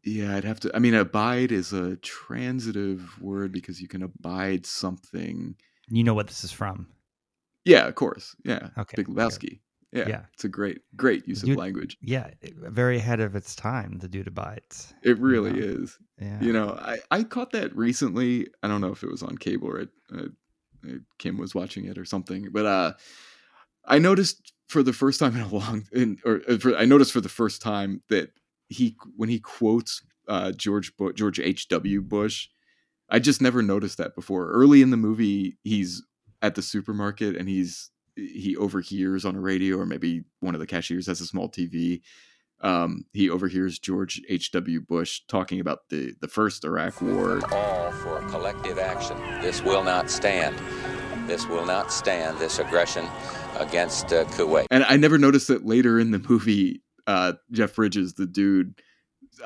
yeah 0.05 0.37
i'd 0.37 0.45
have 0.45 0.59
to 0.61 0.71
i 0.75 0.79
mean 0.79 0.95
abide 0.95 1.53
is 1.53 1.73
a 1.73 1.97
transitive 1.97 3.21
word 3.21 3.53
because 3.53 3.81
you 3.81 3.89
can 3.89 4.03
abide 4.03 4.67
something 4.67 5.55
You 5.89 6.05
know 6.05 6.15
what 6.15 6.27
this 6.29 6.45
is 6.45 6.53
from? 6.53 6.89
yeah 7.65 7.87
of 7.87 7.95
course 7.95 8.35
yeah 8.45 8.69
Okay, 8.79 8.95
big 8.97 9.09
lebowski 9.09 9.61
yeah, 9.95 10.09
Yeah. 10.09 10.23
it's 10.33 10.45
a 10.45 10.49
great 10.49 10.81
great 10.97 11.29
use 11.29 11.43
Dude- 11.43 11.53
of 11.53 11.59
language 11.59 11.99
Yeah, 12.01 12.31
very 12.43 12.97
ahead 12.97 13.21
of 13.21 13.37
its 13.37 13.55
time. 13.55 13.99
The 13.99 14.09
dude 14.09 14.27
abides. 14.27 14.95
it 15.03 15.19
really 15.19 15.59
Yeah. 15.59 15.67
is 15.81 15.99
Yeah. 16.19 16.41
you 16.43 16.53
know 16.53 16.71
I, 16.81 16.99
I 17.11 17.23
caught 17.25 17.53
that 17.53 17.77
recently 17.77 18.47
i 18.63 18.69
don't 18.69 18.81
know 18.81 18.93
if 18.93 19.03
it 19.05 19.11
was 19.11 19.23
on 19.23 19.37
cable 19.39 19.69
or 19.69 19.81
it, 19.81 19.91
uh, 20.15 20.29
uh, 20.89 20.99
kim 21.19 21.37
was 21.39 21.55
watching 21.55 21.85
it 21.85 21.99
or 21.99 22.05
something 22.05 22.49
but 22.53 22.67
uh 22.67 22.93
i 23.85 23.99
noticed 23.99 24.53
for 24.69 24.83
the 24.83 24.93
first 24.93 25.21
time 25.21 25.37
in 25.37 25.43
a 25.43 25.49
long 25.49 25.87
in, 25.93 26.19
or 26.25 26.41
uh, 26.49 26.57
for, 26.59 26.75
i 26.77 26.85
noticed 26.87 27.13
for 27.13 27.21
the 27.21 27.29
first 27.29 27.61
time 27.63 28.03
that 28.09 28.31
he 28.73 28.97
when 29.17 29.29
he 29.29 29.39
quotes 29.39 30.03
uh 30.29 30.53
george 30.53 30.97
Bu- 30.97 31.13
george 31.13 31.39
h.w 31.39 32.03
bush 32.03 32.49
i 33.09 33.19
just 33.19 33.41
never 33.41 33.63
noticed 33.63 33.99
that 33.99 34.15
before 34.15 34.51
early 34.51 34.83
in 34.83 34.91
the 34.91 34.97
movie 34.97 35.59
he's 35.63 36.03
at 36.41 36.55
the 36.55 36.63
supermarket 36.63 37.37
and 37.37 37.49
he's 37.49 37.91
he 38.17 38.57
overhears 38.57 39.25
on 39.25 39.37
a 39.37 39.41
radio 39.41 39.79
or 39.79 39.87
maybe 39.87 40.25
one 40.41 40.55
of 40.55 40.61
the 40.61 40.67
cashiers 40.67 41.07
has 41.07 41.21
a 41.21 41.27
small 41.27 41.49
tv 41.49 42.01
um, 42.63 43.07
he 43.13 43.29
overhears 43.29 43.79
George 43.79 44.23
H.W. 44.29 44.83
Bush 44.83 45.23
talking 45.27 45.59
about 45.59 45.81
the, 45.91 46.15
the 46.21 46.29
first 46.29 46.65
Iraq 46.65 47.03
War. 47.03 47.41
All 47.53 47.91
for 47.91 48.21
collective 48.31 48.79
action. 48.79 49.19
This 49.43 49.63
will 49.63 49.83
not 49.83 50.09
stand. 50.09 50.57
This 51.29 51.47
will 51.47 51.67
not 51.67 51.93
stand, 51.93 52.39
this 52.39 52.59
aggression 52.59 53.09
against 53.57 54.13
uh, 54.13 54.25
Kuwait. 54.27 54.67
And 54.71 54.85
I 54.85 54.97
never 54.97 55.19
noticed 55.19 55.49
that 55.49 55.67
later 55.67 55.99
in 55.99 56.13
the 56.13 56.21
movie, 56.21 56.82
uh, 57.07 57.33
Jeff 57.51 57.75
Bridges, 57.75 58.15
the 58.15 58.27
dude, 58.27 58.75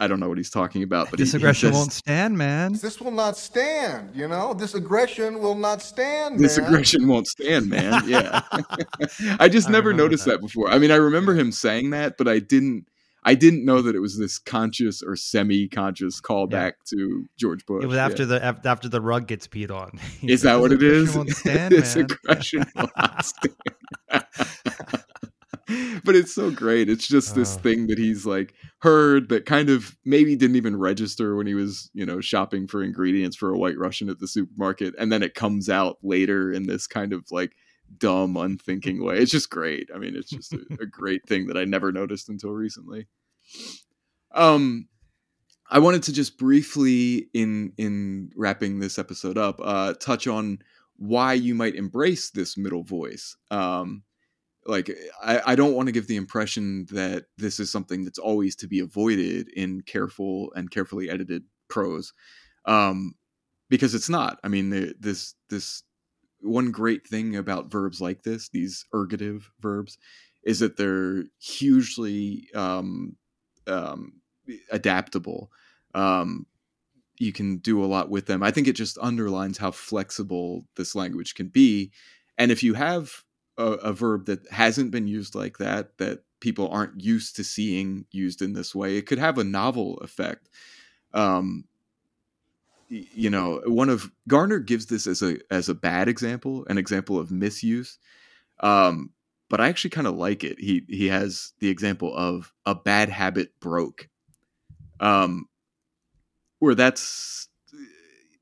I 0.01 0.09
don't 0.09 0.19
know 0.21 0.29
what 0.29 0.37
he's 0.37 0.51
talking 0.51 0.83
about, 0.83 1.11
but 1.11 1.19
this 1.19 1.33
he 1.33 1.37
aggression 1.39 1.69
says, 1.71 1.79
won't 1.79 1.93
stand, 1.93 2.37
man. 2.37 2.73
This 2.75 3.01
will 3.01 3.13
not 3.13 3.37
stand, 3.37 4.15
you 4.15 4.27
know? 4.29 4.53
This 4.53 4.75
aggression 4.75 5.39
will 5.41 5.55
not 5.55 5.81
stand. 5.81 6.39
This 6.41 6.59
man. 6.59 6.67
aggression 6.67 7.07
won't 7.09 7.27
stand, 7.29 7.69
man. 7.71 8.03
Yeah. 8.09 8.43
I 9.39 9.49
just 9.49 9.69
I 9.69 9.73
never 9.73 9.93
noticed 9.93 10.25
that. 10.25 10.33
that. 10.33 10.41
before. 10.41 10.71
I 10.71 10.79
mean, 10.79 10.91
I 10.91 10.97
remember 10.97 11.35
him 11.35 11.53
saying 11.53 11.91
that, 11.91 12.17
but 12.19 12.27
I 12.29 12.41
didn't. 12.41 12.87
I 13.29 13.35
didn't 13.35 13.65
know 13.65 13.83
that 13.83 13.97
it 13.97 13.99
was 13.99 14.17
this 14.17 14.39
conscious 14.39 15.03
or 15.03 15.17
semi-conscious 15.17 16.21
callback 16.21 16.75
to 16.91 17.27
George 17.37 17.67
Bush. 17.67 17.83
It 17.83 17.89
was 17.89 17.97
Yeah. 17.97 18.05
after 18.05 18.25
the 18.25 18.45
after 18.65 18.89
the 18.89 19.01
rug 19.01 19.27
gets 19.27 19.49
peed 19.49 19.73
on. 19.73 19.99
Is 20.23 20.43
said, 20.43 20.49
that 20.51 20.61
what 20.61 20.71
"This 20.71 20.81
it 20.81 20.85
is? 20.85 21.09
aggression 21.17 21.19
Won't 21.19 21.31
stand, 21.37 21.73
this 21.73 21.97
man." 21.97 22.05
aggression 22.05 22.65
will 22.77 22.91
not 22.97 23.25
stand. 23.25 23.57
but 26.05 26.15
it's 26.15 26.35
so 26.35 26.51
great. 26.51 26.89
It's 26.89 27.09
just 27.09 27.35
this 27.35 27.57
Oh. 27.57 27.59
thing 27.61 27.87
that 27.89 27.99
he's 27.99 28.25
like 28.27 28.55
heard 28.81 29.29
that 29.31 29.47
kind 29.47 29.69
of 29.69 29.97
maybe 30.05 30.37
didn't 30.37 30.57
even 30.57 30.77
register 30.77 31.35
when 31.37 31.47
he 31.47 31.55
was, 31.55 31.91
you 31.95 32.07
know, 32.07 32.21
shopping 32.21 32.67
for 32.69 32.83
ingredients 32.83 33.37
for 33.37 33.51
a 33.53 33.59
white 33.59 33.79
Russian 33.79 34.09
at 34.09 34.19
the 34.21 34.29
supermarket. 34.29 34.95
And 34.99 35.11
then 35.11 35.23
it 35.23 35.35
comes 35.35 35.69
out 35.69 35.99
later 36.03 36.53
in 36.53 36.67
this 36.67 36.87
kind 36.87 37.13
of 37.13 37.25
like 37.31 37.53
dumb, 37.99 38.37
unthinking 38.37 39.03
way. 39.05 39.19
It's 39.19 39.33
just 39.33 39.51
great. 39.51 39.89
I 39.95 39.99
mean, 39.99 40.15
it's 40.17 40.31
just 40.31 40.53
a, 40.53 40.61
a 40.81 40.87
great 40.91 41.27
thing 41.27 41.47
that 41.49 41.57
I 41.57 41.65
never 41.65 41.91
noticed 41.93 42.29
until 42.29 42.51
recently. 42.53 43.07
Um, 44.33 44.89
I 45.71 45.79
wanted 45.81 46.03
to 46.05 46.13
just 46.13 46.39
briefly, 46.39 47.29
in 47.35 47.73
in 47.77 48.31
wrapping 48.37 48.79
this 48.79 48.99
episode 48.99 49.37
up, 49.39 49.61
uh, 49.63 49.95
touch 49.95 50.27
on 50.27 50.59
why 50.97 51.33
you 51.35 51.55
might 51.55 51.75
embrace 51.75 52.31
this 52.31 52.57
middle 52.57 52.83
voice. 52.85 53.37
Um, 53.51 54.03
like, 54.67 54.91
I, 55.23 55.53
I 55.53 55.55
don't 55.55 55.75
want 55.75 55.87
to 55.87 55.93
give 55.93 56.07
the 56.07 56.17
impression 56.17 56.87
that 56.91 57.27
this 57.39 57.61
is 57.61 57.71
something 57.71 58.05
that's 58.05 58.19
always 58.19 58.57
to 58.57 58.69
be 58.69 58.81
avoided 58.81 59.49
in 59.49 59.83
careful 59.83 60.53
and 60.55 60.71
carefully 60.71 61.09
edited 61.09 61.45
prose, 61.69 62.13
um, 62.65 63.15
because 63.69 63.95
it's 63.95 64.09
not. 64.09 64.39
I 64.45 64.49
mean, 64.49 64.71
the, 64.71 64.95
this 64.99 65.35
this 65.51 65.83
one 66.41 66.71
great 66.71 67.07
thing 67.07 67.37
about 67.37 67.71
verbs 67.71 68.01
like 68.01 68.23
this, 68.23 68.49
these 68.51 68.85
ergative 68.95 69.45
verbs, 69.61 69.99
is 70.45 70.61
that 70.61 70.77
they're 70.77 71.25
hugely 71.41 72.49
um, 72.55 73.17
um, 73.67 74.21
adaptable. 74.71 75.51
Um, 75.95 76.47
you 77.19 77.33
can 77.33 77.59
do 77.59 77.83
a 77.83 77.87
lot 77.87 78.11
with 78.11 78.27
them. 78.27 78.43
I 78.43 78.51
think 78.51 78.69
it 78.69 78.77
just 78.77 78.99
underlines 78.99 79.59
how 79.59 79.71
flexible 79.71 80.67
this 80.77 80.95
language 80.95 81.35
can 81.35 81.49
be. 81.49 81.91
And 82.37 82.53
if 82.53 82.63
you 82.63 82.75
have 82.75 83.25
a, 83.59 83.65
a 83.65 83.93
verb 83.93 84.27
that 84.27 84.47
hasn't 84.51 84.91
been 84.91 85.07
used 85.07 85.35
like 85.35 85.59
that, 85.59 85.99
that 85.99 86.21
people 86.41 86.69
aren't 86.69 87.01
used 87.01 87.37
to 87.37 87.45
seeing 87.45 88.07
used 88.11 88.43
in 88.43 88.53
this 88.53 88.75
way, 88.75 88.97
it 88.97 89.07
could 89.07 89.19
have 89.19 89.39
a 89.39 89.45
novel 89.45 89.99
effect. 89.99 90.49
Um, 91.15 91.65
you 92.89 93.31
know, 93.31 93.61
one 93.67 93.89
of 93.89 94.11
Garner 94.29 94.59
gives 94.61 94.87
this 94.87 95.07
as 95.07 95.23
a 95.23 95.39
as 95.51 95.69
a 95.69 95.75
bad 95.75 96.09
example, 96.09 96.65
an 96.69 96.79
example 96.79 97.19
of 97.19 97.33
misuse. 97.33 97.99
Um, 98.61 99.11
but 99.49 99.61
I 99.61 99.69
actually 99.69 99.91
kind 99.91 100.07
of 100.07 100.15
like 100.15 100.45
it. 100.45 100.61
He 100.61 100.85
he 100.89 101.07
has 101.07 101.53
the 101.59 101.69
example 101.69 102.15
of 102.17 102.53
a 102.65 102.75
bad 102.75 103.09
habit 103.09 103.59
broke. 103.61 104.09
Um, 105.01 105.49
where 106.59 106.75
that's 106.75 107.49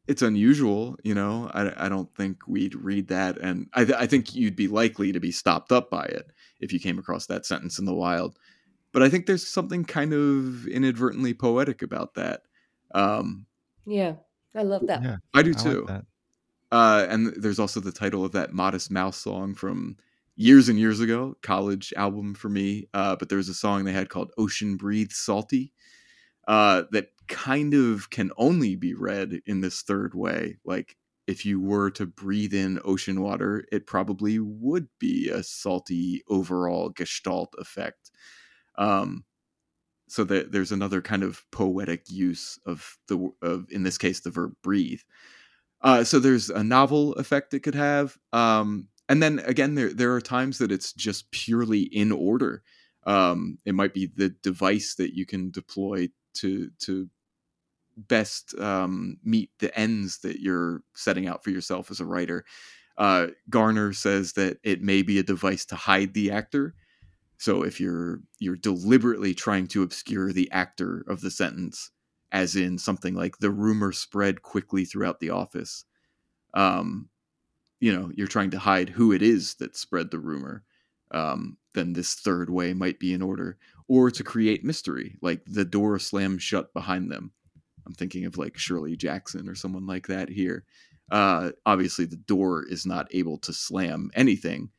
it's 0.07 0.23
unusual, 0.23 0.97
you 1.03 1.15
know. 1.15 1.51
I, 1.55 1.87
I 1.87 1.89
don't 1.89 2.15
think 2.15 2.47
we'd 2.47 2.75
read 2.75 3.09
that, 3.09 3.39
and 3.39 3.69
I, 3.75 3.85
th- 3.85 3.99
I 3.99 4.07
think 4.07 4.35
you'd 4.35 4.57
be 4.57 4.69
likely 4.69 5.13
to 5.13 5.21
be 5.21 5.33
stopped 5.33 5.73
up 5.73 5.91
by 5.91 6.05
it 6.05 6.31
if 6.61 6.73
you 6.73 6.81
came 6.81 6.99
across 6.99 7.27
that 7.27 7.47
sentence 7.47 7.79
in 7.79 7.85
the 7.85 7.95
wild. 7.95 8.39
But 8.93 9.03
I 9.03 9.09
think 9.09 9.27
there's 9.27 9.47
something 9.47 9.85
kind 9.85 10.13
of 10.13 10.67
inadvertently 10.69 11.35
poetic 11.35 11.83
about 11.83 12.15
that. 12.15 12.43
Um, 12.95 13.47
Yeah, 13.87 14.15
I 14.55 14.63
love 14.63 14.87
that. 14.87 15.03
Yeah, 15.03 15.17
I 15.33 15.43
do 15.43 15.51
I 15.51 15.55
too. 15.55 15.81
like 15.81 15.87
that. 15.89 16.05
Uh, 16.71 17.07
and 17.09 17.29
there's 17.37 17.59
also 17.59 17.81
the 17.81 17.93
title 17.93 18.25
of 18.25 18.33
that 18.33 18.53
Modest 18.53 18.91
Mouse 18.91 19.17
song 19.17 19.55
from 19.55 19.97
years 20.37 20.69
and 20.69 20.79
years 20.79 21.01
ago, 21.01 21.37
college 21.43 21.93
album 21.97 22.35
for 22.35 22.49
me. 22.49 22.89
Uh, 22.93 23.17
but 23.17 23.29
there 23.29 23.39
was 23.39 23.49
a 23.49 23.55
song 23.55 23.85
they 23.85 23.93
had 23.93 24.09
called 24.09 24.33
Ocean 24.39 24.77
Breathe 24.77 25.13
Salty 25.13 25.73
uh, 26.47 26.85
that 26.91 27.09
kind 27.29 27.75
of 27.75 28.11
can 28.11 28.31
only 28.37 28.77
be 28.77 28.95
read 28.95 29.41
in 29.47 29.61
this 29.61 29.83
third 29.83 30.15
way. 30.15 30.59
Like, 30.65 30.97
if 31.27 31.47
you 31.47 31.61
were 31.61 31.91
to 31.93 32.07
breathe 32.07 32.53
in 32.53 32.81
ocean 32.85 33.23
water, 33.23 33.65
it 33.73 33.87
probably 33.87 34.39
would 34.39 34.89
be 34.99 35.31
a 35.31 35.43
salty 35.43 36.23
overall 36.29 36.91
gestalt 36.91 37.55
effect. 37.59 38.11
Um, 38.77 39.25
so 40.09 40.25
that 40.25 40.53
there's 40.53 40.73
another 40.73 41.01
kind 41.01 41.23
of 41.23 41.43
poetic 41.51 42.05
use 42.09 42.59
of 42.67 42.99
the 43.09 43.31
of 43.43 43.67
in 43.71 43.83
this 43.85 43.99
case 43.99 44.21
the 44.21 44.31
verb 44.31 44.53
breathe. 44.63 45.01
Uh, 45.81 46.05
so 46.05 46.19
there's 46.19 46.51
a 46.51 46.63
novel 46.65 47.15
effect 47.15 47.55
it 47.55 47.61
could 47.61 47.75
have, 47.75 48.17
um, 48.33 48.89
and 49.09 49.23
then 49.23 49.41
again 49.41 49.75
there 49.75 49.93
there 49.93 50.15
are 50.15 50.21
times 50.21 50.59
that 50.59 50.73
it's 50.73 50.93
just 50.93 51.31
purely 51.31 51.83
in 51.83 52.13
order. 52.13 52.63
Um, 53.07 53.59
it 53.65 53.75
might 53.75 53.95
be 53.95 54.07
the 54.15 54.31
device 54.31 54.95
that 54.97 55.15
you 55.15 55.27
can 55.27 55.51
deploy 55.51 56.09
to 56.35 56.71
to 56.81 57.09
best 57.97 58.59
um, 58.59 59.19
meet 59.25 59.51
the 59.59 59.77
ends 59.79 60.19
that 60.19 60.41
you're 60.41 60.83
setting 60.95 61.29
out 61.29 61.45
for 61.45 61.51
yourself 61.51 61.91
as 61.91 62.01
a 62.01 62.05
writer. 62.05 62.45
Uh, 62.97 63.29
Garner 63.51 63.93
says 63.93 64.33
that 64.35 64.59
it 64.63 64.83
may 64.83 65.03
be 65.03 65.19
a 65.19 65.25
device 65.25 65.65
to 65.67 65.77
hide 65.77 66.15
the 66.15 66.31
actor. 66.31 66.75
So 67.39 67.63
if 67.63 67.81
you're 67.81 68.21
you're 68.39 68.57
deliberately 68.57 69.35
trying 69.35 69.67
to 69.69 69.83
obscure 69.83 70.33
the 70.33 70.51
actor 70.51 71.05
of 71.09 71.21
the 71.21 71.31
sentence, 71.31 71.91
as 72.33 72.57
in 72.57 72.79
something 72.79 73.15
like 73.15 73.39
the 73.39 73.51
rumor 73.51 73.93
spread 73.93 74.43
quickly 74.43 74.85
throughout 74.85 75.21
the 75.21 75.31
office, 75.31 75.85
um, 76.55 77.09
you 77.81 77.93
know, 77.93 78.11
you're 78.15 78.27
trying 78.27 78.51
to 78.51 78.59
hide 78.59 78.89
who 78.89 79.13
it 79.13 79.23
is 79.23 79.55
that 79.57 79.77
spread 79.77 80.11
the 80.11 80.19
rumor. 80.19 80.65
Um, 81.11 81.59
then 81.75 81.93
this 81.93 82.15
third 82.15 82.51
way 82.51 82.73
might 82.73 82.99
be 82.99 83.13
in 83.13 83.23
order, 83.23 83.59
or 83.89 84.11
to 84.11 84.25
create 84.25 84.65
mystery, 84.65 85.17
like 85.21 85.43
the 85.47 85.65
door 85.65 85.99
slams 85.99 86.43
shut 86.43 86.73
behind 86.73 87.11
them. 87.11 87.33
I'm 87.87 87.95
thinking 87.95 88.25
of 88.25 88.39
like 88.39 88.57
Shirley 88.57 88.97
Jackson 88.97 89.49
or 89.49 89.55
someone 89.55 89.87
like 89.87 90.07
that 90.07 90.29
here. 90.29 90.65
Uh, 91.11 91.51
obviously, 91.67 92.07
the 92.07 92.17
door 92.17 92.65
is 92.67 92.87
not 92.87 93.09
able 93.13 93.37
to 93.39 93.53
slam 93.53 94.11
anything, 94.15 94.71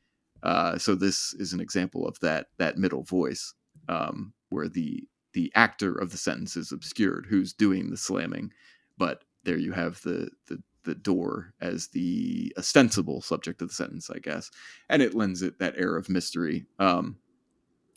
uh, 0.45 0.77
so 0.77 0.93
this 0.95 1.33
is 1.33 1.53
an 1.53 1.59
example 1.59 2.07
of 2.07 2.19
that 2.19 2.47
that 2.57 2.77
middle 2.77 3.03
voice 3.03 3.53
um, 3.89 4.33
where 4.49 4.69
the 4.69 5.07
the 5.33 5.51
actor 5.55 5.93
of 5.93 6.11
the 6.11 6.17
sentence 6.17 6.55
is 6.55 6.71
obscured, 6.71 7.25
who's 7.29 7.51
doing 7.51 7.89
the 7.89 7.97
slamming, 7.97 8.51
but 8.97 9.23
there 9.43 9.57
you 9.57 9.71
have 9.71 10.01
the 10.03 10.29
the 10.47 10.61
the 10.83 10.95
door 10.95 11.53
as 11.61 11.87
the 11.87 12.53
ostensible 12.59 13.21
subject 13.21 13.61
of 13.61 13.69
the 13.69 13.73
sentence, 13.73 14.09
I 14.09 14.19
guess, 14.19 14.51
and 14.87 15.01
it 15.01 15.15
lends 15.15 15.41
it 15.41 15.57
that 15.59 15.73
air 15.77 15.97
of 15.97 16.09
mystery. 16.09 16.65
Um, 16.77 17.17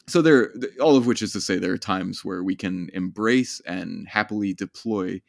so 0.09 0.22
there, 0.22 0.52
all 0.80 0.96
of 0.96 1.06
which 1.06 1.22
is 1.22 1.32
to 1.32 1.40
say, 1.40 1.59
there 1.59 1.72
are 1.72 1.78
times 1.78 2.24
where 2.24 2.42
we 2.42 2.56
can 2.56 2.90
embrace 2.94 3.61
and 3.66 4.09
happily 4.09 4.54
deploy 4.54 5.20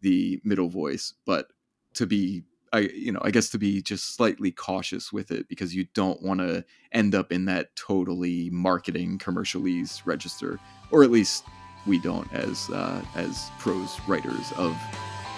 the 0.00 0.40
middle 0.44 0.68
voice, 0.68 1.14
but 1.26 1.48
to 1.94 2.06
be 2.06 2.44
I 2.72 2.80
you 2.80 3.12
know 3.12 3.20
I 3.22 3.30
guess 3.30 3.48
to 3.50 3.58
be 3.58 3.82
just 3.82 4.14
slightly 4.14 4.50
cautious 4.50 5.12
with 5.12 5.30
it 5.30 5.48
because 5.48 5.74
you 5.74 5.86
don't 5.94 6.22
want 6.22 6.40
to 6.40 6.64
end 6.92 7.14
up 7.14 7.32
in 7.32 7.46
that 7.46 7.74
totally 7.76 8.50
marketing 8.50 9.18
commercialese 9.18 10.02
register, 10.04 10.58
or 10.90 11.02
at 11.02 11.10
least 11.10 11.44
we 11.86 11.98
don't 11.98 12.32
as 12.32 12.68
uh, 12.70 13.02
as 13.14 13.50
prose 13.58 13.98
writers 14.06 14.52
of 14.56 14.76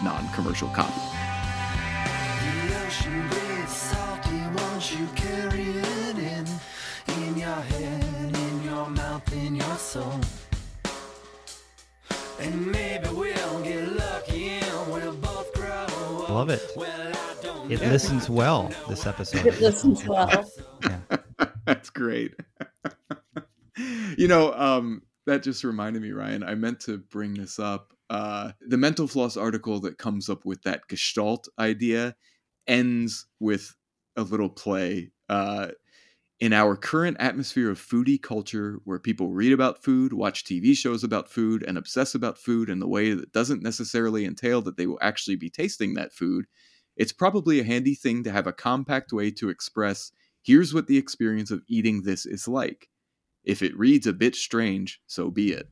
non-commercial 0.02 0.68
copy. 0.68 1.00
In. 9.96 10.20
And 12.38 12.66
maybe 12.72 13.08
we'll 13.08 13.62
get 13.62 13.92
lucky 13.96 14.48
and 14.48 14.92
we'll 14.92 15.14
both 15.14 15.52
grow 15.52 15.68
up. 15.68 16.28
Love 16.28 16.50
it. 16.50 16.62
Well, 16.76 17.70
It 17.70 17.80
listens 17.80 18.30
well. 18.30 18.70
This 18.88 19.06
episode. 19.06 19.46
It 19.46 19.60
listens 19.60 20.06
well. 20.06 20.50
That's 21.66 21.90
great. 21.90 22.34
you 24.16 24.26
know, 24.28 24.52
um, 24.54 25.02
that 25.26 25.42
just 25.42 25.64
reminded 25.64 26.02
me, 26.02 26.12
Ryan. 26.12 26.42
I 26.42 26.54
meant 26.54 26.80
to 26.80 26.98
bring 26.98 27.34
this 27.34 27.58
up. 27.58 27.92
Uh, 28.08 28.52
the 28.66 28.76
mental 28.76 29.06
floss 29.06 29.36
article 29.36 29.80
that 29.80 29.98
comes 29.98 30.28
up 30.28 30.44
with 30.44 30.62
that 30.62 30.88
gestalt 30.88 31.48
idea 31.58 32.16
ends 32.66 33.26
with 33.38 33.74
a 34.16 34.22
little 34.22 34.48
play. 34.48 35.12
Uh, 35.28 35.68
in 36.40 36.54
our 36.54 36.74
current 36.74 37.18
atmosphere 37.20 37.70
of 37.70 37.78
foodie 37.78 38.20
culture, 38.20 38.80
where 38.84 38.98
people 38.98 39.30
read 39.30 39.52
about 39.52 39.84
food, 39.84 40.12
watch 40.12 40.44
TV 40.44 40.74
shows 40.74 41.04
about 41.04 41.30
food, 41.30 41.62
and 41.66 41.76
obsess 41.76 42.14
about 42.14 42.38
food 42.38 42.70
in 42.70 42.78
the 42.78 42.88
way 42.88 43.12
that 43.12 43.32
doesn't 43.32 43.62
necessarily 43.62 44.24
entail 44.24 44.62
that 44.62 44.78
they 44.78 44.86
will 44.86 44.98
actually 45.02 45.36
be 45.36 45.50
tasting 45.50 45.94
that 45.94 46.14
food, 46.14 46.46
it's 46.96 47.12
probably 47.12 47.60
a 47.60 47.64
handy 47.64 47.94
thing 47.94 48.24
to 48.24 48.32
have 48.32 48.46
a 48.46 48.52
compact 48.52 49.12
way 49.12 49.30
to 49.30 49.50
express 49.50 50.12
here's 50.42 50.72
what 50.72 50.86
the 50.86 50.96
experience 50.96 51.50
of 51.50 51.62
eating 51.68 52.02
this 52.02 52.24
is 52.24 52.48
like. 52.48 52.88
If 53.44 53.62
it 53.62 53.78
reads 53.78 54.06
a 54.06 54.12
bit 54.12 54.34
strange, 54.34 55.00
so 55.06 55.30
be 55.30 55.52
it. 55.52 55.68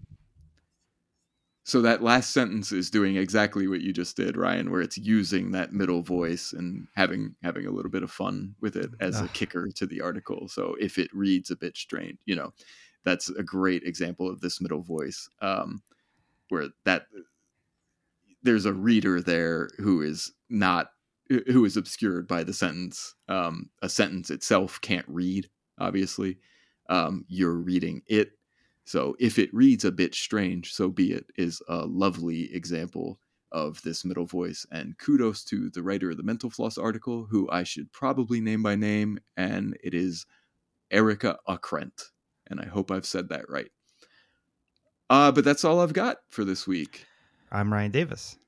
So 1.69 1.83
that 1.83 2.03
last 2.03 2.31
sentence 2.31 2.73
is 2.73 2.89
doing 2.89 3.17
exactly 3.17 3.69
what 3.69 3.83
you 3.83 3.93
just 3.93 4.17
did, 4.17 4.39
Ryan, 4.39 4.71
where 4.71 4.81
it's 4.81 4.97
using 4.97 5.51
that 5.51 5.71
middle 5.71 6.01
voice 6.01 6.55
and 6.55 6.87
having 6.97 7.35
having 7.43 7.67
a 7.67 7.71
little 7.71 7.91
bit 7.91 8.03
of 8.03 8.11
fun 8.11 8.55
with 8.63 8.75
it 8.75 8.89
as 9.01 9.21
a 9.21 9.29
kicker 9.29 9.69
to 9.75 9.85
the 9.85 10.01
article. 10.01 10.49
So 10.49 10.77
if 10.81 10.97
it 10.97 11.11
reads 11.13 11.51
a 11.51 11.57
bit 11.57 11.77
strange, 11.77 12.21
you 12.25 12.37
know, 12.37 12.55
that's 13.05 13.29
a 13.29 13.43
great 13.43 13.83
example 13.83 14.31
of 14.31 14.41
this 14.41 14.63
middle 14.63 14.81
voice, 14.81 15.29
um, 15.43 15.83
where 16.49 16.69
that 16.87 17.03
there's 18.43 18.65
a 18.65 18.73
reader 18.73 19.21
there 19.21 19.69
who 19.77 20.01
is 20.01 20.33
not 20.49 20.93
who 21.29 21.67
is 21.67 21.77
obscured 21.77 22.27
by 22.27 22.45
the 22.45 22.55
sentence. 22.55 23.15
Um, 23.29 23.69
a 23.83 23.91
sentence 23.91 24.31
itself 24.31 24.81
can't 24.81 25.05
read, 25.07 25.51
obviously. 25.79 26.39
Um, 26.89 27.27
you're 27.29 27.53
reading 27.53 28.01
it. 28.07 28.38
So 28.89 29.15
if 29.19 29.39
it 29.39 29.53
reads 29.53 29.85
a 29.85 29.93
bit 29.93 30.15
strange, 30.15 30.73
so 30.73 30.89
be 30.89 31.13
it, 31.13 31.27
is 31.37 31.61
a 31.69 31.85
lovely 31.85 32.51
example 32.55 33.21
of 33.53 33.83
this 33.83 34.03
middle 34.03 34.25
voice. 34.25 34.65
And 34.73 34.97
kudos 34.97 35.45
to 35.45 35.69
the 35.69 35.83
writer 35.83 36.11
of 36.11 36.17
the 36.17 36.23
Mental 36.23 36.49
Floss 36.49 36.79
article, 36.79 37.27
who 37.31 37.51
I 37.51 37.65
should 37.65 37.93
probably 37.93 38.41
name 38.41 38.63
by 38.63 38.77
name, 38.77 39.19
and 39.37 39.77
it 39.85 39.93
is 39.93 40.25
Arika 40.91 41.37
Okrent. 41.47 42.05
And 42.47 42.61
I 42.61 42.65
hope 42.65 42.91
I've 42.91 43.05
said 43.05 43.29
that 43.29 43.45
right. 43.51 43.71
Uh, 45.11 45.33
but 45.33 45.45
that's 45.45 45.67
all 45.67 45.81
I've 45.81 45.93
got 45.93 46.17
for 46.31 46.47
this 46.47 46.67
week. 46.67 47.05
I'm 47.53 47.71
Ryan 47.71 47.91
Davis. 47.91 48.39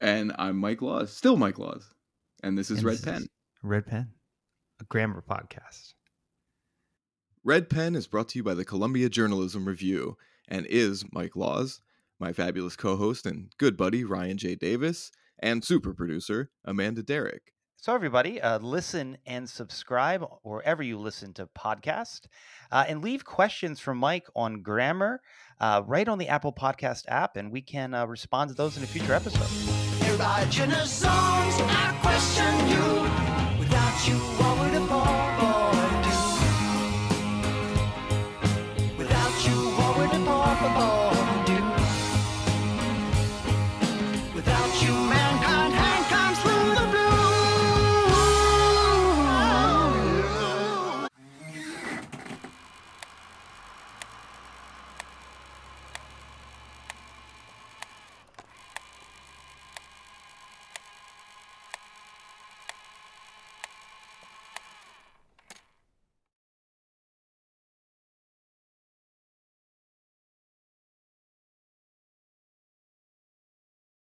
And 0.00 0.32
I'm 0.38 0.58
Mike 0.58 0.80
Laws, 0.80 1.12
still 1.12 1.36
Mike 1.36 1.58
Laws. 1.58 1.92
And 2.44 2.56
this 2.56 2.70
is 2.70 2.78
And 2.78 2.86
Red 2.86 2.98
this 2.98 3.04
Pen. 3.04 3.26
Red 3.64 3.86
Pen, 3.86 4.10
a 4.80 4.84
grammar 4.84 5.24
podcast. 5.28 5.94
Red 7.44 7.68
Pen 7.68 7.96
is 7.96 8.06
brought 8.06 8.28
to 8.28 8.38
you 8.38 8.44
by 8.44 8.54
the 8.54 8.64
Columbia 8.64 9.08
Journalism 9.08 9.66
Review 9.66 10.16
and 10.46 10.64
is 10.66 11.04
Mike 11.12 11.34
Laws, 11.34 11.80
my 12.20 12.32
fabulous 12.32 12.76
co 12.76 12.94
host 12.94 13.26
and 13.26 13.52
good 13.58 13.76
buddy 13.76 14.04
Ryan 14.04 14.38
J. 14.38 14.54
Davis, 14.54 15.10
and 15.40 15.64
super 15.64 15.92
producer 15.92 16.50
Amanda 16.64 17.02
Darrach. 17.02 17.40
So, 17.78 17.96
everybody, 17.96 18.40
uh, 18.40 18.60
listen 18.60 19.18
and 19.26 19.50
subscribe 19.50 20.24
wherever 20.44 20.84
you 20.84 20.98
listen 20.98 21.34
to 21.34 21.48
podcasts, 21.48 22.26
uh, 22.70 22.84
and 22.86 23.02
leave 23.02 23.24
questions 23.24 23.80
for 23.80 23.92
Mike 23.92 24.28
on 24.36 24.62
grammar 24.62 25.20
uh, 25.60 25.82
right 25.84 26.06
on 26.06 26.18
the 26.18 26.28
Apple 26.28 26.52
Podcast 26.52 27.06
app, 27.08 27.36
and 27.36 27.50
we 27.50 27.60
can 27.60 27.92
uh, 27.92 28.06
respond 28.06 28.50
to 28.50 28.54
those 28.54 28.76
in 28.76 28.84
a 28.84 28.86
future 28.86 29.14
episode. 29.14 29.48